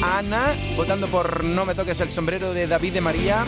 Ana, 0.00 0.54
votando 0.76 1.08
por 1.08 1.42
No 1.42 1.64
Me 1.64 1.74
Toques 1.74 1.98
el 1.98 2.10
Sombrero 2.10 2.54
de 2.54 2.68
David 2.68 2.92
de 2.92 3.00
María. 3.00 3.44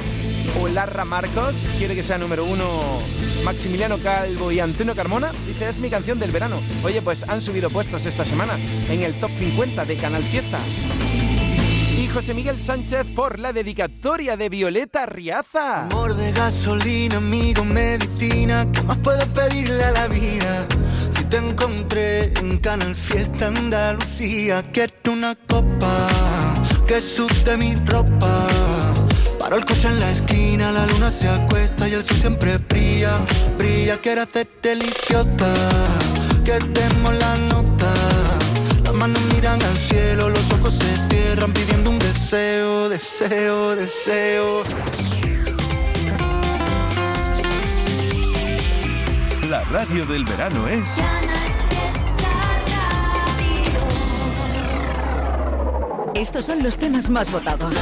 O 0.61 0.66
Larra 0.66 1.05
Marcos, 1.05 1.55
quiere 1.78 1.94
que 1.94 2.03
sea 2.03 2.18
número 2.18 2.44
uno 2.44 2.98
Maximiliano 3.44 3.98
Calvo 3.98 4.51
y 4.51 4.59
Antonio 4.59 4.96
Carmona. 4.96 5.30
Dice, 5.46 5.68
es 5.68 5.78
mi 5.78 5.88
canción 5.88 6.18
del 6.18 6.32
verano. 6.32 6.57
Oye, 6.82 7.01
pues 7.01 7.22
han 7.28 7.42
subido 7.42 7.70
puestos 7.70 8.07
esta 8.07 8.24
semana 8.24 8.59
en 8.88 9.05
el 9.05 9.14
top 9.20 9.30
50 9.38 9.84
de 9.84 9.94
Canal 9.94 10.24
Fiesta. 10.24 10.59
José 12.13 12.35
Miguel 12.35 12.61
Sánchez 12.61 13.07
por 13.15 13.39
la 13.39 13.53
dedicatoria 13.53 14.37
de 14.37 14.49
Violeta 14.49 15.07
Riaza. 15.07 15.85
Amor 15.85 16.15
de 16.15 16.33
gasolina, 16.33 17.19
amigo, 17.19 17.65
medicina. 17.65 18.67
¿Qué 18.73 18.83
más 18.83 18.99
puedo 18.99 19.25
pedirle 19.33 19.85
a 19.85 19.91
la 19.93 20.09
vida? 20.09 20.67
Si 21.11 21.25
te 21.25 21.37
encontré 21.37 22.33
en 22.39 22.59
Canal 22.59 22.97
Fiesta 22.97 23.47
Andalucía, 23.47 24.65
quiero 24.73 25.13
una 25.13 25.35
copa 25.35 26.09
que 26.87 27.01
sude 27.01 27.57
mi 27.57 27.75
ropa. 27.87 28.49
Paro 29.39 29.57
el 29.57 29.65
coche 29.65 29.89
en 29.89 30.01
la 30.01 30.11
esquina, 30.11 30.73
la 30.73 30.87
luna 30.87 31.11
se 31.11 31.29
acuesta 31.29 31.89
y 31.89 31.93
el 31.93 32.05
sol 32.05 32.17
siempre 32.17 32.59
brilla, 32.59 33.19
brilla. 33.57 33.97
Quiero 33.99 34.23
hacerte 34.23 34.73
el 34.73 34.83
idiota, 34.83 35.55
que 36.45 36.59
demos 36.73 37.15
la 37.15 37.37
nota. 37.37 37.95
Las 38.85 38.95
manos 38.95 39.23
miran 39.33 39.63
al 39.63 39.77
deseo, 42.31 42.89
deseo, 42.89 43.74
deseo. 43.74 44.62
La 49.49 49.64
radio 49.64 50.07
del 50.07 50.24
verano 50.24 50.68
es 50.68 50.89
Estos 56.14 56.45
son 56.47 56.62
los 56.62 56.76
temas 56.76 57.11
más 57.11 57.33
votados. 57.33 57.74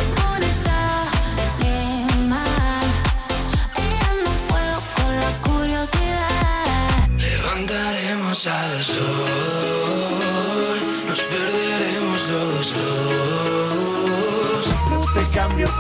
Levantaremos 7.18 8.46
al 8.46 8.82
sol, 8.82 9.78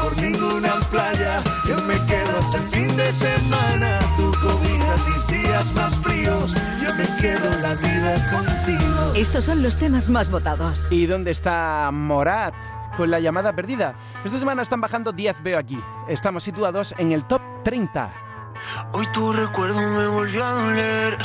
por 0.00 0.16
ninguna 0.22 0.74
playa. 0.90 1.42
Yo 1.66 1.76
me 1.84 1.94
quedo 2.06 2.38
hasta 2.38 2.58
el 2.58 2.64
fin 2.64 2.96
de 2.96 3.12
semana. 3.12 3.98
Tu 4.16 4.30
cobija 4.40 4.94
mis 5.06 5.26
días 5.26 5.72
más 5.74 5.98
fríos. 5.98 6.54
Yo 6.82 6.94
me 6.94 7.06
quedo 7.20 7.50
la 7.60 7.74
vida 7.74 8.30
contigo. 8.30 9.12
Estos 9.14 9.44
son 9.44 9.62
los 9.62 9.76
temas 9.76 10.08
más 10.08 10.30
votados. 10.30 10.88
¿Y 10.90 11.06
dónde 11.06 11.30
está 11.30 11.90
Morat? 11.92 12.54
Con 12.96 13.10
la 13.10 13.20
llamada 13.20 13.52
perdida. 13.52 13.94
Esta 14.24 14.38
semana 14.38 14.62
están 14.62 14.80
bajando 14.80 15.12
10, 15.12 15.42
veo 15.42 15.58
aquí. 15.58 15.78
Estamos 16.08 16.42
situados 16.42 16.94
en 16.98 17.12
el 17.12 17.24
top 17.24 17.42
30. 17.64 18.12
Hoy 18.92 19.06
tu 19.12 19.32
recuerdo 19.32 19.80
me 19.80 20.06
volvió 20.08 20.44
a 20.44 20.52
doler. 20.52 21.18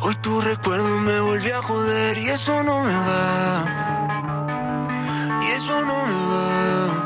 Hoy 0.00 0.14
tu 0.16 0.40
recuerdo 0.40 0.88
me 1.00 1.20
volvió 1.20 1.58
a 1.58 1.62
joder 1.62 2.18
y 2.18 2.28
eso 2.28 2.62
no 2.62 2.82
me 2.82 2.92
va. 2.92 3.64
Y 5.42 5.46
eso 5.50 5.84
no 5.84 6.06
me 6.06 6.14
va. 6.14 7.05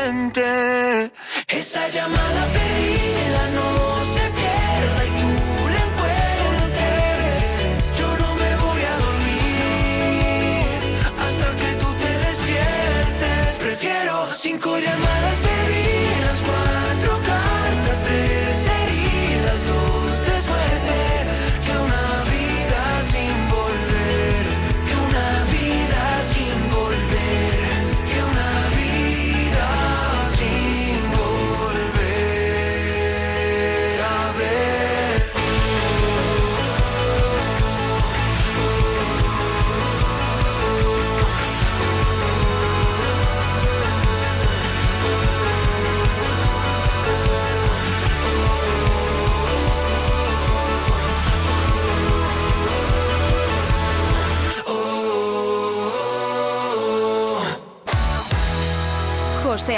esa 1.81 1.89
llamada 1.89 2.47
perdida 2.53 2.90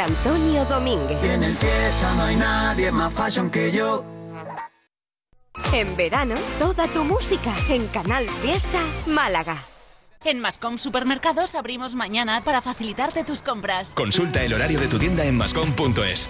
Antonio 0.03 0.65
Domínguez. 0.65 1.23
En 1.23 1.43
el 1.43 1.55
fiesta 1.55 2.13
no 2.15 2.23
hay 2.23 2.35
nadie 2.35 2.91
más 2.91 3.13
fashion 3.13 3.49
que 3.49 3.71
yo. 3.71 4.03
En 5.71 5.95
verano, 5.95 6.35
toda 6.59 6.87
tu 6.87 7.03
música 7.03 7.53
en 7.69 7.87
Canal 7.87 8.27
Fiesta 8.41 8.79
Málaga. 9.07 9.57
En 10.25 10.39
Mascom 10.39 10.77
Supermercados 10.77 11.55
abrimos 11.55 11.95
mañana 11.95 12.43
para 12.43 12.61
facilitarte 12.61 13.23
tus 13.23 13.41
compras. 13.41 13.93
Consulta 13.93 14.43
el 14.43 14.53
horario 14.53 14.79
de 14.79 14.87
tu 14.87 14.97
tienda 14.97 15.25
en 15.25 15.37
mascom.es. 15.37 16.29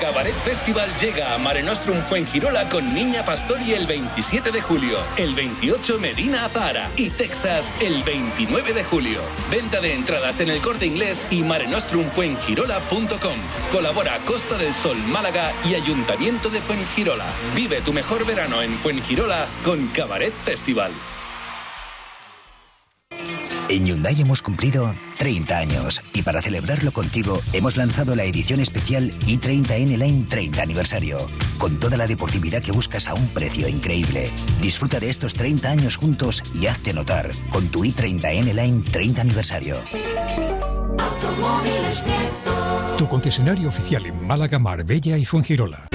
Cabaret 0.00 0.34
Festival 0.34 0.88
llega 0.96 1.34
a 1.34 1.38
Mare 1.38 1.62
Nostrum 1.62 2.00
Fuengirola 2.04 2.70
con 2.70 2.94
Niña 2.94 3.22
Pastori 3.22 3.74
el 3.74 3.86
27 3.86 4.50
de 4.50 4.62
julio, 4.62 4.98
el 5.18 5.34
28 5.34 5.98
Medina 5.98 6.46
Azahara 6.46 6.90
y 6.96 7.10
Texas 7.10 7.70
el 7.80 8.02
29 8.02 8.72
de 8.72 8.82
julio. 8.82 9.20
Venta 9.50 9.78
de 9.82 9.92
entradas 9.92 10.40
en 10.40 10.48
el 10.48 10.62
corte 10.62 10.86
inglés 10.86 11.26
y 11.30 11.42
marenostrumfuengirola.com. 11.42 13.36
Colabora 13.70 14.18
Costa 14.24 14.56
del 14.56 14.74
Sol 14.74 14.96
Málaga 14.96 15.52
y 15.68 15.74
Ayuntamiento 15.74 16.48
de 16.48 16.62
Fuengirola. 16.62 17.26
Vive 17.54 17.82
tu 17.82 17.92
mejor 17.92 18.24
verano 18.24 18.62
en 18.62 18.78
Fuengirola 18.78 19.46
con 19.64 19.88
Cabaret 19.88 20.32
Festival. 20.44 20.92
En 23.70 23.86
Hyundai 23.86 24.20
hemos 24.20 24.42
cumplido 24.42 24.96
30 25.18 25.56
años 25.56 26.02
y 26.12 26.22
para 26.22 26.42
celebrarlo 26.42 26.90
contigo 26.90 27.40
hemos 27.52 27.76
lanzado 27.76 28.16
la 28.16 28.24
edición 28.24 28.58
especial 28.58 29.12
i30N 29.20 29.96
Line 29.96 30.26
30 30.28 30.60
aniversario, 30.60 31.18
con 31.56 31.78
toda 31.78 31.96
la 31.96 32.08
deportividad 32.08 32.62
que 32.62 32.72
buscas 32.72 33.06
a 33.06 33.14
un 33.14 33.28
precio 33.28 33.68
increíble. 33.68 34.28
Disfruta 34.60 34.98
de 34.98 35.08
estos 35.08 35.34
30 35.34 35.70
años 35.70 35.94
juntos 35.94 36.42
y 36.52 36.66
hazte 36.66 36.92
notar 36.92 37.30
con 37.50 37.68
tu 37.68 37.84
i30N 37.84 38.52
Line 38.52 38.82
30 38.90 39.20
aniversario. 39.20 39.76
Tu 42.98 43.06
concesionario 43.06 43.68
oficial 43.68 44.04
en 44.04 44.26
Málaga, 44.26 44.58
Marbella 44.58 45.16
y 45.16 45.24
Fuengirola. 45.24 45.86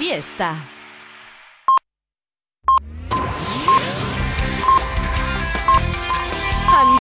Fiesta. 0.00 0.79